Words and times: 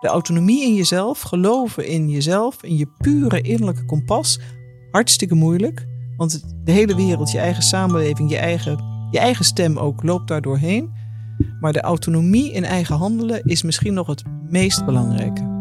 De 0.00 0.08
autonomie 0.08 0.62
in 0.62 0.74
jezelf, 0.74 1.20
geloven 1.20 1.88
in 1.88 2.08
jezelf, 2.08 2.62
in 2.62 2.76
je 2.76 2.86
pure 2.98 3.40
innerlijke 3.40 3.84
kompas, 3.84 4.40
hartstikke 4.90 5.34
moeilijk. 5.34 5.86
Want 6.16 6.44
de 6.64 6.72
hele 6.72 6.94
wereld, 6.94 7.30
je 7.30 7.38
eigen 7.38 7.62
samenleving, 7.62 8.30
je 8.30 8.36
eigen, 8.36 8.84
je 9.10 9.18
eigen 9.18 9.44
stem 9.44 9.78
ook, 9.78 10.02
loopt 10.02 10.28
daar 10.28 10.42
doorheen. 10.42 10.92
Maar 11.60 11.72
de 11.72 11.80
autonomie 11.80 12.52
in 12.52 12.64
eigen 12.64 12.96
handelen 12.96 13.44
is 13.44 13.62
misschien 13.62 13.94
nog 13.94 14.06
het 14.06 14.22
meest 14.48 14.84
belangrijke. 14.84 15.54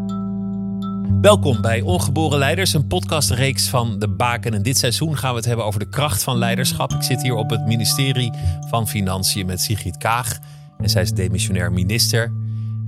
Welkom 1.21 1.61
bij 1.61 1.81
Ongeboren 1.81 2.37
Leiders, 2.37 2.73
een 2.73 2.87
podcastreeks 2.87 3.69
van 3.69 3.99
de 3.99 4.07
Baken. 4.09 4.53
En 4.53 4.61
dit 4.61 4.77
seizoen 4.77 5.17
gaan 5.17 5.31
we 5.31 5.37
het 5.37 5.45
hebben 5.45 5.65
over 5.65 5.79
de 5.79 5.89
kracht 5.89 6.23
van 6.23 6.37
leiderschap. 6.37 6.91
Ik 6.91 7.03
zit 7.03 7.21
hier 7.21 7.35
op 7.35 7.49
het 7.49 7.65
ministerie 7.65 8.31
van 8.67 8.87
Financiën 8.87 9.45
met 9.45 9.61
Sigrid 9.61 9.97
Kaag. 9.97 10.39
En 10.77 10.89
zij 10.89 11.01
is 11.01 11.11
demissionair 11.11 11.71
minister. 11.71 12.31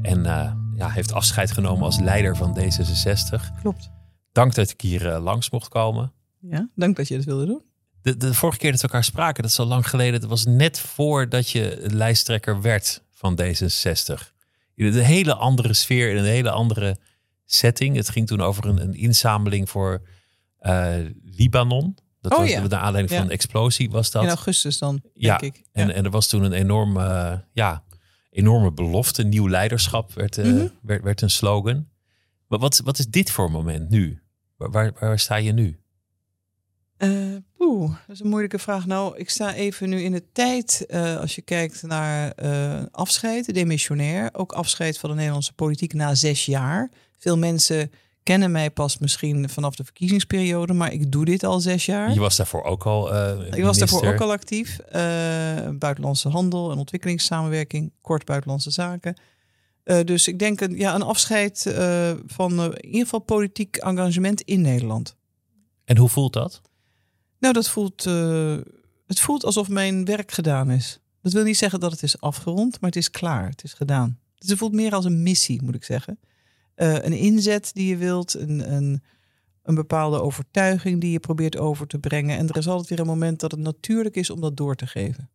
En 0.02 0.20
uh, 0.20 0.52
ja, 0.78 0.90
heeft 0.90 1.14
afscheid 1.14 1.52
genomen 1.52 1.84
als 1.84 2.00
leider 2.00 2.36
van 2.36 2.58
D66. 2.60 3.60
Klopt. 3.62 3.90
Dank 4.32 4.56
dat 4.56 4.70
ik 4.70 4.82
hier 4.82 5.06
uh, 5.06 5.24
langs 5.24 5.50
mocht 5.50 5.68
komen. 5.68 6.14
Ja, 6.40 6.70
dank 6.76 6.96
dat 6.96 7.08
je 7.08 7.16
het 7.16 7.26
wilde 7.26 7.46
doen. 7.46 7.62
De, 8.02 8.18
de 8.18 8.34
vorige 8.34 8.58
keer 8.58 8.72
dat 8.72 8.82
we 8.82 8.88
elkaar 8.88 9.04
spraken, 9.04 9.42
dat 9.42 9.52
is 9.52 9.60
al 9.60 9.66
lang 9.66 9.90
geleden. 9.90 10.20
Dat 10.20 10.30
was 10.30 10.46
net 10.46 10.80
voordat 10.80 11.50
je 11.50 11.80
lijsttrekker 11.92 12.62
werd 12.62 13.04
van 13.12 13.40
D66. 13.42 14.36
In 14.76 14.86
een 14.86 14.94
hele 14.94 15.36
andere 15.36 15.74
sfeer, 15.74 16.10
in 16.12 16.18
een 16.18 16.24
hele 16.24 16.52
andere 16.52 16.98
setting. 17.46 17.96
Het 17.96 18.10
ging 18.10 18.28
toen 18.28 18.42
over 18.42 18.66
een, 18.66 18.82
een 18.82 18.94
inzameling 18.94 19.70
voor 19.70 20.02
uh, 20.62 20.96
Libanon. 21.24 21.98
Dat 22.22 22.32
oh, 22.32 22.38
was 22.40 22.50
ja. 22.50 22.68
de 22.68 22.78
aanleiding 22.78 23.10
van 23.10 23.18
Ja. 23.18 23.24
een 23.24 23.30
explosie, 23.30 23.90
was 23.90 24.12
dat. 24.12 24.24
In 24.24 24.30
augustus 24.30 24.78
dan, 24.78 25.02
ja, 25.14 25.38
denk 25.38 25.56
ik. 25.56 25.64
En, 25.72 25.88
Ja. 25.88 25.94
en 25.94 26.04
er 26.06 26.12
was 26.12 26.28
toen 26.28 26.44
een 26.44 26.54
enorm, 26.54 26.98
eh, 26.98 27.34
ja, 27.54 27.84
enorme 28.38 28.72
belofte. 28.72 29.24
Nieuw 29.24 29.48
leiderschap 29.50 30.14
werd, 30.14 30.38
eh, 30.38 30.46
Mhm. 30.46 30.68
werd, 30.82 31.04
werd 31.04 31.22
een 31.22 31.30
slogan. 31.30 31.88
Maar 32.48 32.60
wat, 32.60 32.82
wat 32.84 33.00
is 33.00 33.08
dit 33.08 33.32
voor 33.32 33.52
moment 33.52 33.90
nu? 33.90 34.22
Waar, 34.58 34.72
waar, 34.72 34.94
waar 35.00 35.20
sta 35.20 35.36
je 35.36 35.52
nu? 35.52 35.80
Oeh, 37.60 37.90
dat 38.08 38.16
is 38.16 38.20
een 38.20 38.30
moeilijke 38.30 38.60
vraag. 38.60 38.86
Nou, 38.86 39.18
ik 39.18 39.30
sta 39.30 39.54
even 39.54 39.90
nu 39.90 40.02
in 40.02 40.12
de 40.12 40.24
tijd, 40.32 40.86
eh, 40.88 41.18
als 41.18 41.36
je 41.36 41.42
kijkt 41.42 41.82
naar 41.84 42.32
eh, 42.32 42.84
afscheid, 42.92 43.54
demissionair. 43.54 44.30
Ook 44.34 44.52
afscheid 44.52 44.98
van 44.98 45.10
de 45.10 45.16
Nederlandse 45.16 45.54
politiek 45.54 45.94
na 45.94 46.16
zes 46.16 46.46
jaar. 46.46 46.92
Veel 47.18 47.38
mensen 47.38 47.92
kennen 48.28 48.52
mij 48.52 48.72
pas 48.72 48.98
misschien 48.98 49.50
vanaf 49.50 49.76
de 49.76 49.84
verkiezingsperiode, 49.84 50.74
maar 50.74 50.94
ik 50.94 51.12
doe 51.12 51.26
dit 51.26 51.44
al 51.44 51.60
zes 51.60 51.86
jaar. 51.86 52.14
Je 52.14 52.20
was 52.20 52.36
daarvoor 52.36 52.64
ook 52.64 52.86
al 52.86 53.14
eh 53.14 53.58
Ik 53.58 53.64
was 53.64 53.78
daarvoor 53.78 54.06
ook 54.06 54.22
al 54.22 54.32
actief. 54.32 54.80
Eh, 54.80 55.02
buitenlandse 55.74 56.30
handel 56.30 56.72
en 56.72 56.78
ontwikkelingssamenwerking, 56.78 57.92
kort 58.02 58.26
buitenlandse 58.26 58.72
zaken. 58.72 59.16
Eh, 59.84 60.04
dus 60.04 60.28
ik 60.28 60.40
denk 60.40 60.62
een, 60.62 60.78
ja, 60.78 60.96
een 60.96 61.02
afscheid 61.02 61.74
van 62.26 62.64
in 62.64 62.86
ieder 62.86 63.02
geval 63.02 63.20
politiek 63.20 63.76
engagement 63.76 64.42
in 64.42 64.62
Nederland. 64.62 65.16
En 65.86 65.98
hoe 65.98 66.10
voelt 66.10 66.34
dat? 66.34 66.62
Nou, 67.40 67.54
dat 67.54 67.70
voelt, 67.70 68.04
het 69.08 69.20
voelt 69.20 69.46
alsof 69.46 69.70
mijn 69.70 70.06
werk 70.06 70.32
gedaan 70.32 70.72
is. 70.72 71.00
Dat 71.22 71.34
wil 71.34 71.44
niet 71.44 71.58
zeggen 71.58 71.80
dat 71.80 71.92
het 71.92 72.04
is 72.04 72.22
afgerond, 72.22 72.82
maar 72.82 72.90
het 72.90 73.00
is 73.00 73.12
klaar. 73.12 73.50
Het 73.50 73.64
is 73.64 73.74
gedaan. 73.74 74.20
Dus 74.38 74.50
het 74.50 74.58
voelt 74.58 74.74
meer 74.74 74.94
als 74.94 75.06
een 75.06 75.24
missie, 75.24 75.62
moet 75.64 75.76
ik 75.76 75.84
zeggen. 75.84 76.20
Eh, 76.78 76.94
een 76.94 77.14
inzet 77.14 77.70
die 77.74 77.88
je 77.88 77.98
wilt, 77.98 78.34
een, 78.34 78.74
een, 78.74 79.04
een 79.64 79.76
bepaalde 79.76 80.22
overtuiging 80.22 81.02
die 81.02 81.12
je 81.12 81.20
probeert 81.20 81.58
over 81.58 81.88
te 81.88 82.00
brengen. 82.00 82.38
En 82.38 82.48
er 82.50 82.58
is 82.58 82.68
altijd 82.68 82.90
weer 82.90 83.00
een 83.00 83.06
moment 83.06 83.40
dat 83.40 83.52
het 83.52 83.60
natuurlijk 83.60 84.16
is 84.16 84.30
om 84.30 84.42
dat 84.42 84.58
door 84.58 84.76
te 84.76 84.88
geven. 84.88 85.30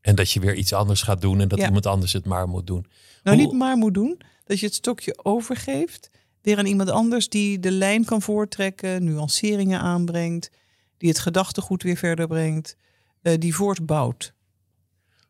En 0.00 0.14
dat 0.14 0.30
je 0.30 0.40
weer 0.40 0.54
iets 0.54 0.72
anders 0.72 1.02
gaat 1.02 1.20
doen 1.20 1.40
en 1.40 1.48
dat 1.48 1.58
Ja. 1.58 1.66
iemand 1.66 1.86
anders 1.86 2.12
het 2.12 2.24
maar 2.24 2.48
moet 2.48 2.66
doen. 2.66 2.86
Nou, 3.22 3.36
Hoe- 3.36 3.46
niet 3.46 3.54
maar 3.56 3.76
moet 3.76 3.94
doen. 3.94 4.20
Dat 4.44 4.58
je 4.60 4.66
het 4.66 4.74
stokje 4.74 5.24
overgeeft. 5.24 6.10
Weer 6.42 6.58
aan 6.58 6.66
iemand 6.66 6.90
anders 6.90 7.28
die 7.28 7.58
de 7.60 7.70
lijn 7.70 8.04
kan 8.04 8.22
voortrekken, 8.22 9.04
nuanceringen 9.04 9.80
aanbrengt. 9.80 10.50
Die 10.96 11.08
het 11.08 11.18
gedachtegoed 11.18 11.82
weer 11.82 11.96
verder 11.96 12.26
brengt. 12.26 12.76
eh, 13.22 13.38
die 13.38 13.54
voortbouwt. 13.54 14.34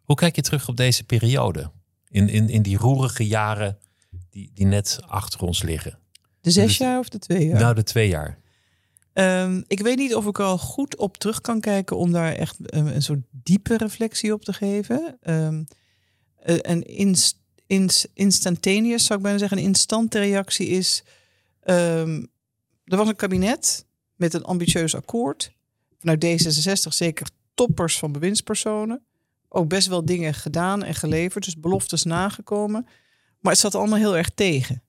Hoe 0.03 0.17
kijk 0.17 0.37
je 0.37 0.43
terug 0.43 0.69
op 0.69 0.77
deze 0.77 1.05
periode? 1.05 1.71
In, 2.09 2.29
in, 2.29 2.49
in 2.49 2.63
die 2.63 2.77
roerige 2.77 3.27
jaren 3.27 3.79
die, 4.37 4.51
die 4.55 4.67
net 4.67 4.99
achter 5.07 5.41
ons 5.41 5.63
liggen. 5.63 5.99
De 6.41 6.51
zes 6.51 6.67
Dus- 6.67 6.77
jaar 6.77 6.99
of 6.99 7.09
de 7.09 7.19
twee 7.19 7.47
jaar? 7.47 7.61
Nou, 7.61 7.75
de 7.75 7.83
twee 7.83 8.09
jaar. 8.09 8.39
Ehm, 9.13 9.63
ik 9.67 9.81
weet 9.81 9.97
niet 9.97 10.15
of 10.15 10.27
ik 10.27 10.39
er 10.39 10.45
al 10.45 10.59
goed 10.59 10.97
op 10.97 11.17
terug 11.17 11.41
kan 11.41 11.61
kijken 11.61 11.97
om 11.97 12.13
daar 12.13 12.33
echt 12.33 12.57
een, 12.61 12.95
een 12.95 13.03
soort 13.03 13.21
diepe 13.31 13.77
reflectie 13.77 14.33
op 14.33 14.45
te 14.45 14.53
geven. 14.53 15.17
Eh, 15.21 15.49
een 16.63 16.83
inst, 16.83 17.39
ins- 17.67 18.07
instantaneous, 18.15 19.05
zou 19.05 19.19
ik 19.19 19.25
bijna 19.25 19.39
zeggen, 19.39 19.59
een 19.59 19.65
instante 19.65 20.19
reactie 20.19 20.67
is... 20.67 21.03
ehm, 21.61 22.25
er 22.85 22.97
was 22.97 23.09
een 23.09 23.17
kabinet 23.17 23.87
met 24.15 24.35
een 24.35 24.45
ambitieus 24.45 24.95
akkoord. 24.95 25.53
Vanuit 25.99 26.25
D66 26.25 26.89
zeker 26.89 27.29
toppers 27.55 27.99
van 27.99 28.13
bewindspersonen. 28.13 29.05
Ook 29.49 29.69
best 29.69 29.89
wel 29.89 30.05
dingen 30.05 30.35
gedaan 30.35 30.83
en 30.83 30.95
geleverd, 30.95 31.45
dus 31.45 31.61
beloftes 31.61 32.05
nagekomen. 32.05 32.87
Maar 33.47 33.55
het 33.55 33.65
zat 33.65 33.75
allemaal 33.75 33.99
heel 33.99 34.17
erg 34.17 34.31
tegen. 34.31 34.83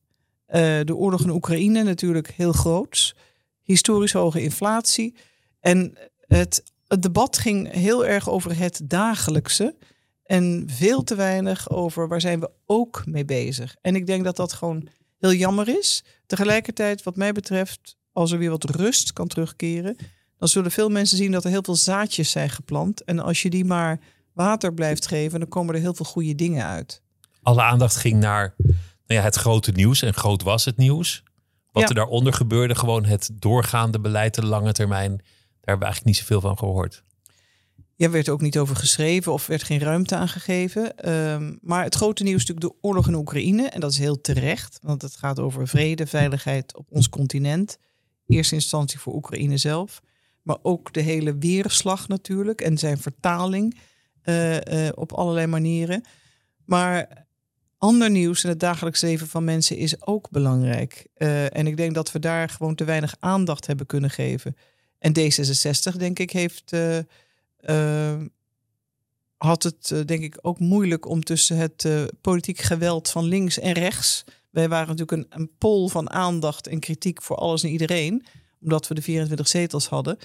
Eh, 0.46 0.80
de 0.84 0.96
oorlog 0.96 1.24
in 1.24 1.30
Oekraïne 1.30 1.84
natuurlijk 1.84 2.32
heel 2.36 2.52
groots 2.52 3.16
historisch 3.64 4.14
hoge 4.14 4.42
inflatie. 4.42 5.16
En 5.60 5.98
het, 6.20 6.64
het 6.88 7.02
debat 7.02 7.38
ging 7.38 7.72
heel 7.72 8.06
erg 8.06 8.30
over 8.30 8.58
het 8.58 8.82
dagelijkse. 8.84 9.76
En 10.24 10.64
veel 10.72 11.04
te 11.04 11.16
weinig 11.16 11.70
over 11.70 12.08
waar 12.08 12.22
zijn 12.22 12.40
we 12.40 12.52
ook 12.66 13.04
mee 13.06 13.26
bezig. 13.26 13.76
En 13.82 13.96
ik 13.96 14.08
denk 14.08 14.24
dat 14.24 14.36
dat 14.36 14.54
gewoon 14.54 14.88
heel 15.20 15.34
jammer 15.34 15.78
is. 15.78 16.04
Tegelijkertijd, 16.26 17.04
wat 17.04 17.16
mij 17.16 17.32
betreft, 17.32 17.98
als 18.12 18.32
er 18.32 18.38
weer 18.38 18.50
wat 18.50 18.70
rust 18.70 19.14
kan 19.14 19.28
terugkeren, 19.28 19.96
dan 20.38 20.48
zullen 20.48 20.72
veel 20.72 20.90
mensen 20.90 21.18
zien 21.18 21.32
dat 21.32 21.44
er 21.44 21.50
heel 21.50 21.64
veel 21.64 21.76
zaadjes 21.76 22.32
zijn 22.32 22.50
geplant. 22.50 23.04
En 23.04 23.20
als 23.20 23.42
je 23.42 23.50
die 23.50 23.66
maar 23.66 24.00
water 24.34 24.74
blijft 24.74 25.08
geven, 25.08 25.40
dan 25.40 25.50
komen 25.50 25.76
er 25.76 25.82
heel 25.82 25.94
veel 25.94 26.06
goede 26.06 26.36
dingen 26.36 26.66
uit. 26.66 27.02
Alle 27.48 27.62
aandacht 27.62 27.96
ging 27.96 28.20
naar 28.20 28.56
nou 28.58 28.74
ja, 29.06 29.22
het 29.22 29.36
grote 29.36 29.72
nieuws. 29.72 30.02
En 30.02 30.14
groot 30.14 30.44
was 30.44 30.66
het 30.66 30.78
nieuws. 30.78 31.24
Wat 31.72 31.84
Ja. 31.84 31.90
er 31.90 31.96
daaronder 31.96 32.34
gebeurde, 32.34 32.76
gewoon 32.76 33.06
het 33.06 33.30
doorgaande 33.34 34.00
beleid, 34.00 34.36
de 34.36 34.46
lange 34.46 34.72
termijn. 34.72 35.10
Daar 35.10 35.26
hebben 35.56 35.78
we 35.78 35.86
eigenlijk 35.86 36.06
niet 36.06 36.16
zoveel 36.16 36.42
van 36.42 36.58
gehoord. 36.58 37.04
Ja, 37.96 38.10
werd 38.10 38.30
ook 38.30 38.42
niet 38.42 38.58
over 38.58 38.76
geschreven 38.76 39.34
of 39.34 39.48
werd 39.48 39.64
geen 39.64 39.80
ruimte 39.80 40.16
aan 40.16 40.28
gegeven. 40.28 40.98
Ehm, 40.98 41.56
maar 41.62 41.84
het 41.84 41.96
grote 41.96 42.24
nieuws 42.24 42.42
is 42.42 42.48
natuurlijk 42.48 42.74
de 42.76 42.88
oorlog 42.88 43.08
in 43.08 43.16
Oekraïne. 43.16 43.70
En 43.70 43.80
dat 43.80 43.92
is 43.92 43.98
heel 43.98 44.22
terecht, 44.22 44.80
want 44.82 45.02
het 45.02 45.16
gaat 45.16 45.40
over 45.40 45.68
vrede, 45.68 46.08
veiligheid 46.08 46.76
op 46.78 46.88
ons 46.90 47.10
continent. 47.10 47.78
Eerste 48.28 48.56
instantie 48.56 49.00
voor 49.00 49.14
Oekraïne 49.14 49.58
zelf. 49.58 50.02
Maar 50.42 50.58
ook 50.62 50.94
de 50.94 51.02
hele 51.02 51.38
weerslag 51.38 52.08
natuurlijk 52.08 52.62
en 52.62 52.78
zijn 52.78 52.98
vertaling 52.98 53.78
eh, 54.22 54.88
eh, 54.88 54.92
op 54.96 55.12
allerlei 55.14 55.48
manieren. 55.48 56.04
Maar 56.66 57.26
ander 57.78 58.10
nieuws 58.10 58.44
in 58.44 58.50
het 58.50 58.60
dagelijks 58.60 59.02
leven 59.02 59.28
van 59.28 59.44
mensen 59.44 59.78
is 59.78 60.06
ook 60.06 60.30
belangrijk. 60.30 61.08
Eh, 61.14 61.58
en 61.58 61.68
ik 61.68 61.78
denk 61.78 61.94
dat 61.94 62.12
we 62.12 62.20
daar 62.20 62.50
gewoon 62.50 62.76
te 62.76 62.84
weinig 62.84 63.16
aandacht 63.20 63.68
hebben 63.68 63.86
kunnen 63.86 64.10
geven. 64.10 64.56
En 65.00 65.14
D66, 65.20 65.96
denk 65.98 66.20
ik, 66.20 66.32
heeft... 66.32 66.74
eh, 66.74 66.98
eh, 67.58 68.22
had 69.38 69.64
het 69.64 69.94
denk 70.06 70.24
ik 70.24 70.38
ook 70.42 70.60
moeilijk 70.60 71.06
om 71.06 71.24
tussen 71.24 71.58
het 71.58 71.88
politiek 72.22 72.60
geweld 72.60 73.10
van 73.10 73.24
links 73.24 73.60
en 73.60 73.72
rechts. 73.72 74.24
Wij 74.50 74.70
waren 74.70 74.96
natuurlijk 74.96 75.12
een, 75.12 75.40
een 75.42 75.52
pol 75.58 75.88
van 75.88 76.10
aandacht 76.10 76.68
en 76.68 76.80
kritiek 76.80 77.22
voor 77.22 77.36
alles 77.36 77.64
en 77.64 77.70
iedereen, 77.70 78.26
omdat 78.62 78.88
we 78.88 78.94
de 78.94 79.02
24 79.02 79.48
zetels 79.48 79.88
hadden. 79.88 80.18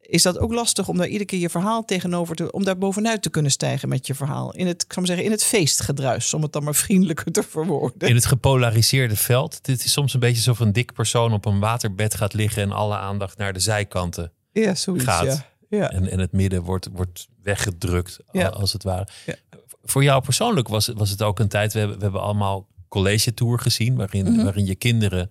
Is 0.00 0.22
dat 0.22 0.38
ook 0.38 0.52
lastig 0.52 0.88
om 0.88 0.96
daar 0.96 1.06
iedere 1.06 1.24
keer 1.24 1.38
je 1.38 1.48
verhaal 1.50 1.84
tegenover 1.84 2.36
te, 2.36 2.52
om 2.52 2.64
daar 2.64 2.78
bovenuit 2.78 3.22
te 3.22 3.30
kunnen 3.30 3.50
stijgen 3.50 3.88
met 3.88 4.06
je 4.06 4.14
verhaal? 4.14 4.54
In 4.54 4.66
het, 4.66 4.82
ik 4.82 4.92
zou 4.92 5.06
zeggen, 5.06 5.24
in 5.24 5.30
het 5.30 5.44
feestgedruis, 5.44 6.34
om 6.34 6.42
het 6.42 6.52
dan 6.52 6.64
maar 6.64 6.74
vriendelijker 6.74 7.32
te 7.32 7.42
verwoorden. 7.42 8.08
In 8.08 8.14
het 8.14 8.26
gepolariseerde 8.26 9.16
veld. 9.16 9.64
Dit 9.64 9.84
is 9.84 9.92
soms 9.92 10.14
een 10.14 10.20
beetje 10.20 10.36
alsof 10.36 10.60
een 10.60 10.72
dik 10.72 10.92
persoon 10.92 11.32
op 11.32 11.44
een 11.44 11.58
waterbed 11.58 12.14
gaat 12.14 12.32
liggen 12.34 12.62
en 12.62 12.72
alle 12.72 12.96
aandacht 12.96 13.38
naar 13.38 13.52
de 13.52 13.60
zijkanten 13.60 14.32
Ja, 14.52 14.74
zoiets. 14.74 15.04
gaat. 15.04 15.24
Ja. 15.24 15.46
Ja. 15.78 15.90
En, 15.90 16.10
en 16.10 16.18
het 16.18 16.32
midden 16.32 16.62
wordt, 16.62 16.88
wordt 16.92 17.28
weggedrukt, 17.42 18.18
Ja. 18.32 18.48
als 18.48 18.72
het 18.72 18.82
ware. 18.82 19.06
Ja. 19.26 19.34
Voor 19.82 20.02
jou 20.02 20.22
persoonlijk 20.22 20.68
was, 20.68 20.86
het- 20.86 20.98
was 20.98 21.10
het 21.10 21.22
ook 21.22 21.38
een 21.38 21.48
tijd. 21.48 21.72
We 21.72 21.78
hebben, 21.78 21.96
we 21.96 22.02
hebben 22.02 22.20
allemaal 22.22 22.66
college 22.88 23.34
tour 23.34 23.58
gezien, 23.58 23.96
waarin, 23.96 24.32
Mhm. 24.32 24.44
waarin 24.44 24.66
je 24.66 24.74
kinderen 24.74 25.30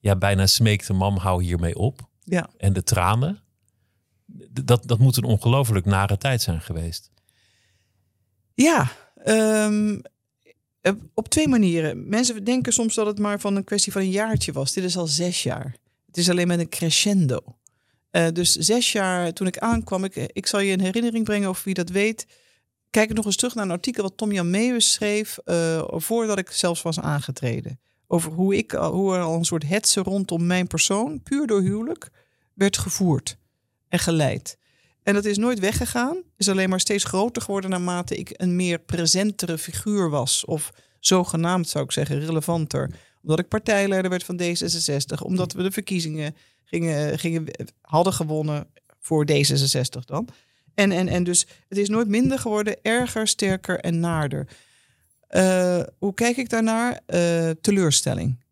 ja, 0.00 0.16
bijna 0.16 0.46
smeekten: 0.46 0.96
mam, 0.96 1.16
hou 1.16 1.42
hiermee 1.42 1.76
op. 1.76 2.00
ja. 2.24 2.48
En 2.56 2.72
de 2.72 2.82
tranen. 2.82 3.38
Dat, 4.50 4.88
dat 4.88 4.98
moet 4.98 5.16
een 5.16 5.24
ongelooflijk 5.24 5.84
nare 5.84 6.18
tijd 6.18 6.42
zijn 6.42 6.60
geweest. 6.60 7.10
Ja, 8.54 8.92
ehm, 9.24 9.98
eh, 10.80 10.92
op 11.14 11.28
twee 11.28 11.48
manieren. 11.48 12.08
Mensen 12.08 12.44
denken 12.44 12.72
soms 12.72 12.94
dat 12.94 13.06
het 13.06 13.18
maar 13.18 13.40
van 13.40 13.56
een 13.56 13.64
kwestie 13.64 13.92
van 13.92 14.02
een 14.02 14.10
jaartje 14.10 14.52
was. 14.52 14.72
Dit 14.72 14.84
is 14.84 14.96
al 14.96 15.06
zes 15.06 15.42
jaar. 15.42 15.76
Het 16.06 16.16
is 16.16 16.30
alleen 16.30 16.46
met 16.46 16.58
een 16.58 16.68
crescendo. 16.68 17.40
Eh, 18.10 18.26
dus 18.32 18.52
zes 18.52 18.92
jaar 18.92 19.32
toen 19.32 19.46
ik 19.46 19.58
aankwam, 19.58 20.04
ik, 20.04 20.16
ik 20.16 20.46
zal 20.46 20.60
je 20.60 20.72
een 20.72 20.80
herinnering 20.80 21.24
brengen 21.24 21.48
of 21.48 21.64
wie 21.64 21.74
dat 21.74 21.88
weet. 21.88 22.26
Kijk 22.90 23.12
nog 23.12 23.24
eens 23.24 23.36
terug 23.36 23.54
naar 23.54 23.64
een 23.64 23.70
artikel 23.70 24.02
wat 24.02 24.16
Tom 24.16 24.32
Jan 24.32 24.50
Meeuwis 24.50 24.92
schreef 24.92 25.38
eh, 25.38 25.84
voordat 25.88 26.38
ik 26.38 26.50
zelfs 26.50 26.82
was 26.82 27.00
aangetreden. 27.00 27.80
over 28.06 28.32
hoe, 28.32 28.56
ik, 28.56 28.70
hoe 28.70 29.14
er 29.14 29.22
al 29.22 29.36
een 29.36 29.44
soort 29.44 29.68
hetze 29.68 30.00
rondom 30.00 30.46
mijn 30.46 30.66
persoon, 30.66 31.22
puur 31.22 31.46
door 31.46 31.60
huwelijk, 31.60 32.10
werd 32.54 32.78
gevoerd 32.78 33.36
en 33.94 34.00
geleid. 34.00 34.58
En 35.02 35.14
dat 35.14 35.24
is 35.24 35.36
nooit 35.36 35.58
weggegaan, 35.58 36.16
is 36.36 36.48
alleen 36.48 36.68
maar 36.68 36.80
steeds 36.80 37.04
groter 37.04 37.42
geworden 37.42 37.70
naarmate 37.70 38.16
ik 38.16 38.32
een 38.32 38.56
meer 38.56 38.78
presentere 38.78 39.58
figuur 39.58 40.10
was. 40.10 40.44
Of 40.44 40.72
zogenaamd 41.00 41.68
zou 41.68 41.84
ik 41.84 41.92
zeggen, 41.92 42.20
relevanter. 42.20 42.90
Omdat 43.22 43.38
ik 43.38 43.48
partijleider 43.48 44.10
werd 44.10 44.24
van 44.24 44.40
D66, 44.42 45.22
omdat 45.22 45.52
we 45.52 45.62
de 45.62 45.70
verkiezingen 45.70 46.36
gingen, 46.64 47.18
gingen, 47.18 47.44
hadden 47.80 48.12
gewonnen 48.12 48.66
voor 49.00 49.26
D66 49.30 50.04
dan. 50.04 50.28
En, 50.74 50.92
en, 50.92 51.08
en 51.08 51.24
dus 51.24 51.46
het 51.68 51.78
is 51.78 51.88
nooit 51.88 52.08
minder 52.08 52.38
geworden, 52.38 52.76
erger, 52.82 53.28
sterker 53.28 53.80
en 53.80 54.00
naarder. 54.00 54.48
Uh, 55.30 55.82
hoe 55.98 56.14
kijk 56.14 56.36
ik 56.36 56.48
daarnaar? 56.48 57.00
Uh, 57.06 57.50
teleurstelling. 57.60 58.42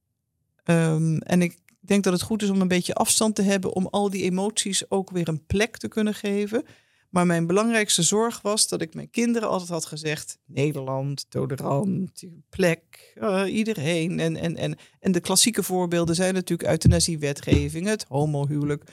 Um, 0.64 1.18
en 1.18 1.42
ik 1.42 1.58
denk 1.88 2.04
dat 2.04 2.12
het 2.12 2.22
goed 2.22 2.42
is 2.42 2.50
om 2.50 2.60
een 2.60 2.68
beetje 2.68 2.94
afstand 2.94 3.34
te 3.34 3.42
hebben 3.42 3.72
om 3.72 3.86
al 3.86 4.10
die 4.10 4.22
emoties 4.22 4.90
ook 4.90 5.10
weer 5.10 5.28
een 5.28 5.46
plek 5.46 5.76
te 5.76 5.88
kunnen 5.88 6.14
geven. 6.14 6.64
Maar 7.08 7.26
mijn 7.26 7.46
belangrijkste 7.46 8.02
zorg 8.02 8.40
was 8.42 8.68
dat 8.68 8.80
ik 8.80 8.94
mijn 8.94 9.10
kinderen 9.10 9.48
altijd 9.48 9.70
had 9.70 9.86
gezegd: 9.86 10.38
Nederland, 10.46 11.26
tolerant, 11.28 12.22
plek, 12.48 13.12
uh, 13.20 13.42
iedereen. 13.46 14.20
En, 14.20 14.36
en, 14.36 14.56
en, 14.56 14.78
en 15.00 15.12
de 15.12 15.20
klassieke 15.20 15.62
voorbeelden 15.62 16.14
zijn 16.14 16.34
natuurlijk 16.34 16.70
euthanasiewetgeving, 16.70 17.86
het 17.86 18.04
homohuwelijk. 18.08 18.84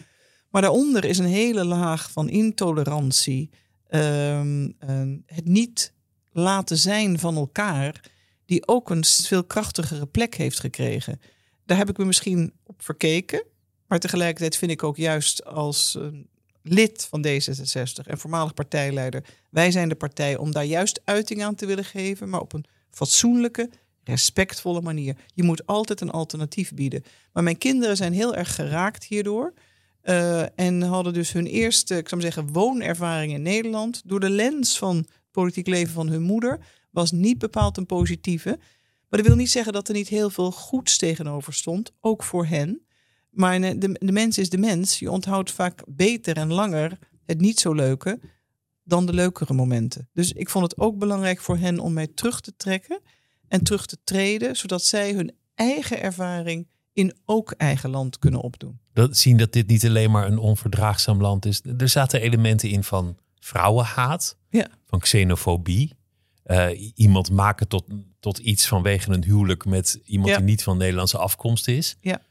Maar 0.49 0.61
daaronder 0.61 1.05
is 1.05 1.17
een 1.17 1.25
hele 1.25 1.65
laag 1.65 2.11
van 2.11 2.29
intolerantie, 2.29 3.49
um, 3.89 4.75
het 5.25 5.45
niet 5.45 5.93
laten 6.31 6.77
zijn 6.77 7.19
van 7.19 7.35
elkaar, 7.35 8.03
die 8.45 8.67
ook 8.67 8.89
een 8.89 9.05
veel 9.05 9.43
krachtigere 9.43 10.05
plek 10.05 10.35
heeft 10.35 10.59
gekregen. 10.59 11.19
Daar 11.69 11.77
heb 11.77 11.89
ik 11.89 11.97
me 11.97 12.05
misschien 12.05 12.53
op 12.63 12.83
verkeken. 12.83 13.43
Maar 13.87 13.99
tegelijkertijd 13.99 14.55
vind 14.55 14.71
ik 14.71 14.83
ook 14.83 14.97
juist 14.97 15.45
als 15.45 15.97
lid 16.61 17.07
van 17.09 17.25
D66 17.27 18.05
en 18.07 18.17
voormalig 18.17 18.53
partijleider, 18.53 19.23
wij 19.49 19.71
zijn 19.71 19.89
de 19.89 19.95
partij 19.95 20.37
om 20.37 20.51
daar 20.51 20.65
juist 20.65 21.01
uiting 21.03 21.43
aan 21.43 21.55
te 21.55 21.65
willen 21.65 21.85
geven, 21.85 22.29
maar 22.29 22.41
op 22.41 22.53
een 22.53 22.65
fatsoenlijke, 22.89 23.69
respectvolle 24.03 24.81
manier. 24.81 25.15
Je 25.33 25.43
moet 25.43 25.65
altijd 25.65 26.01
een 26.01 26.11
alternatief 26.11 26.73
bieden. 26.73 27.03
Maar 27.33 27.43
mijn 27.43 27.57
kinderen 27.57 27.97
zijn 27.97 28.13
heel 28.13 28.35
erg 28.35 28.55
geraakt 28.55 29.03
hierdoor. 29.03 29.53
Uh, 30.03 30.59
en 30.59 30.81
hadden 30.81 31.13
dus 31.13 31.31
hun 31.31 31.45
eerste, 31.45 31.97
ik 31.97 32.09
zou 32.09 32.21
zeggen, 32.21 32.51
woonervaring 32.51 33.33
in 33.33 33.41
Nederland 33.41 34.01
door 34.05 34.19
de 34.19 34.29
lens 34.29 34.77
van 34.77 35.05
politiek 35.31 35.67
leven 35.67 35.93
van 35.93 36.07
hun 36.07 36.21
moeder 36.21 36.59
was 36.89 37.11
niet 37.11 37.37
bepaald 37.37 37.77
een 37.77 37.85
positieve. 37.85 38.59
Maar 39.09 39.19
dat 39.19 39.27
wil 39.27 39.35
niet 39.35 39.51
zeggen 39.51 39.73
dat 39.73 39.87
er 39.87 39.93
niet 39.93 40.07
heel 40.07 40.29
veel 40.29 40.51
goeds 40.51 40.97
tegenover 40.97 41.53
stond, 41.53 41.91
ook 41.99 42.23
voor 42.23 42.45
hen. 42.45 42.85
Maar 43.29 43.59
de, 43.61 43.97
de 43.99 44.11
mens 44.11 44.37
is 44.37 44.49
de 44.49 44.57
mens. 44.57 44.99
Je 44.99 45.11
onthoudt 45.11 45.51
vaak 45.51 45.83
beter 45.87 46.37
en 46.37 46.53
langer 46.53 46.97
het 47.25 47.41
niet 47.41 47.59
zo 47.59 47.73
leuke 47.73 48.19
dan 48.83 49.05
de 49.05 49.13
leukere 49.13 49.53
momenten. 49.53 50.09
Dus 50.13 50.31
ik 50.31 50.49
vond 50.49 50.63
het 50.63 50.79
ook 50.79 50.97
belangrijk 50.97 51.41
voor 51.41 51.57
hen 51.57 51.79
om 51.79 51.93
mij 51.93 52.07
terug 52.07 52.41
te 52.41 52.55
trekken 52.55 53.01
en 53.47 53.63
terug 53.63 53.85
te 53.85 53.97
treden, 54.03 54.55
zodat 54.55 54.83
zij 54.83 55.13
hun 55.13 55.35
eigen 55.55 56.01
ervaring 56.01 56.67
in 56.93 57.17
ook 57.25 57.51
eigen 57.51 57.89
land 57.89 58.19
kunnen 58.19 58.41
opdoen. 58.41 58.79
Dat 58.93 59.17
zien 59.17 59.37
dat 59.37 59.53
dit 59.53 59.67
niet 59.67 59.85
alleen 59.85 60.11
maar 60.11 60.27
een 60.27 60.37
onverdraagzaam 60.37 61.21
land 61.21 61.45
is. 61.45 61.61
Er 61.77 61.89
zaten 61.89 62.21
elementen 62.21 62.69
in 62.69 62.83
van 62.83 63.17
vrouwenhaat, 63.39 64.37
ja. 64.49 64.67
van 64.85 64.99
xenofobie. 64.99 65.97
Uh, 66.51 66.91
iemand 66.95 67.31
maken 67.31 67.67
tot, 67.67 67.85
tot 68.19 68.37
iets 68.37 68.67
vanwege 68.67 69.11
een 69.11 69.23
huwelijk 69.23 69.65
met 69.65 70.01
iemand 70.05 70.35
die 70.35 70.43
niet 70.43 70.63
van 70.63 70.77
Nederlandse 70.77 71.17
afkomst 71.17 71.67
is. 71.67 71.97
Ja. 72.01 72.21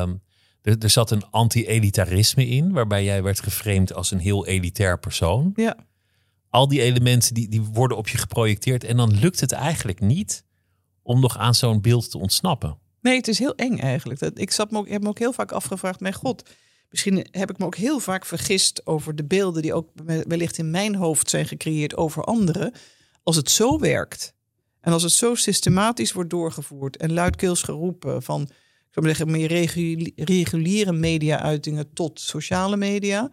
Um, 0.00 0.22
er, 0.62 0.76
er, 0.78 0.90
zat 0.90 1.10
een 1.10 1.30
anti-elitarisme 1.30 2.46
in, 2.46 2.72
waarbij 2.72 3.04
jij 3.04 3.22
werd 3.22 3.40
geframed 3.40 3.94
als 3.94 4.10
een 4.10 4.18
heel 4.18 4.46
elitair 4.46 4.98
persoon. 4.98 5.52
Ja. 5.54 5.76
Al 6.50 6.68
die 6.68 6.82
elementen 6.82 7.34
die, 7.34 7.48
die 7.48 7.62
worden 7.62 7.96
op 7.96 8.08
je 8.08 8.18
geprojecteerd 8.18 8.84
en 8.84 8.96
dan 8.96 9.18
lukt 9.18 9.40
het 9.40 9.52
eigenlijk 9.52 10.00
niet 10.00 10.44
om 11.02 11.20
nog 11.20 11.38
aan 11.38 11.54
zo'n 11.54 11.80
beeld 11.80 12.10
te 12.10 12.18
ontsnappen. 12.18 12.78
Nee, 13.00 13.16
het 13.16 13.28
is 13.28 13.38
heel 13.38 13.54
eng 13.54 13.78
eigenlijk. 13.78 14.20
Ik 14.20 14.50
zat 14.50 14.70
me 14.70 14.78
ook, 14.78 14.88
heb 14.88 15.02
me 15.02 15.08
ook 15.08 15.18
heel 15.18 15.32
vaak 15.32 15.52
afgevraagd, 15.52 16.00
mijn 16.00 16.14
god, 16.14 16.50
misschien 16.90 17.26
heb 17.30 17.50
ik 17.50 17.58
me 17.58 17.64
ook 17.64 17.76
heel 17.76 17.98
vaak 17.98 18.26
vergist 18.26 18.86
over 18.86 19.16
de 19.16 19.24
beelden 19.24 19.62
die 19.62 19.74
ook 19.74 19.88
wellicht 20.04 20.58
in 20.58 20.70
mijn 20.70 20.94
hoofd 20.94 21.30
zijn 21.30 21.46
gecreëerd 21.46 21.96
over 21.96 22.24
anderen. 22.24 22.72
Als 23.28 23.36
het 23.36 23.50
zo 23.50 23.78
werkt 23.78 24.34
en 24.80 24.92
als 24.92 25.02
het 25.02 25.12
zo 25.12 25.34
systematisch 25.34 26.12
wordt 26.12 26.30
doorgevoerd 26.30 26.96
en 26.96 27.12
luidkeels 27.12 27.62
geroepen 27.62 28.22
van, 28.22 28.42
ik 28.42 28.88
zou 28.90 29.06
zeggen, 29.06 29.30
meer 29.30 29.70
reguliere 30.14 30.92
media-uitingen 30.92 31.92
tot 31.92 32.20
sociale 32.20 32.76
media. 32.76 33.30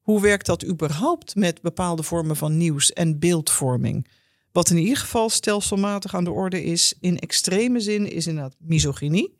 Hoe 0.00 0.20
werkt 0.20 0.46
dat 0.46 0.64
überhaupt 0.64 1.34
met 1.34 1.60
bepaalde 1.60 2.02
vormen 2.02 2.36
van 2.36 2.56
nieuws 2.56 2.92
en 2.92 3.18
beeldvorming? 3.18 4.08
Wat 4.52 4.70
in 4.70 4.78
ieder 4.78 4.96
geval 4.96 5.28
stelselmatig 5.28 6.14
aan 6.14 6.24
de 6.24 6.32
orde 6.32 6.64
is, 6.64 6.94
in 7.00 7.18
extreme 7.18 7.80
zin, 7.80 8.12
is 8.12 8.26
inderdaad 8.26 8.56
misogynie. 8.58 9.36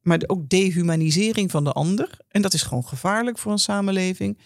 Maar 0.00 0.22
ook 0.26 0.48
dehumanisering 0.48 1.50
van 1.50 1.64
de 1.64 1.72
ander. 1.72 2.18
En 2.28 2.42
dat 2.42 2.54
is 2.54 2.62
gewoon 2.62 2.84
gevaarlijk 2.84 3.38
voor 3.38 3.52
een 3.52 3.58
samenleving. 3.58 4.38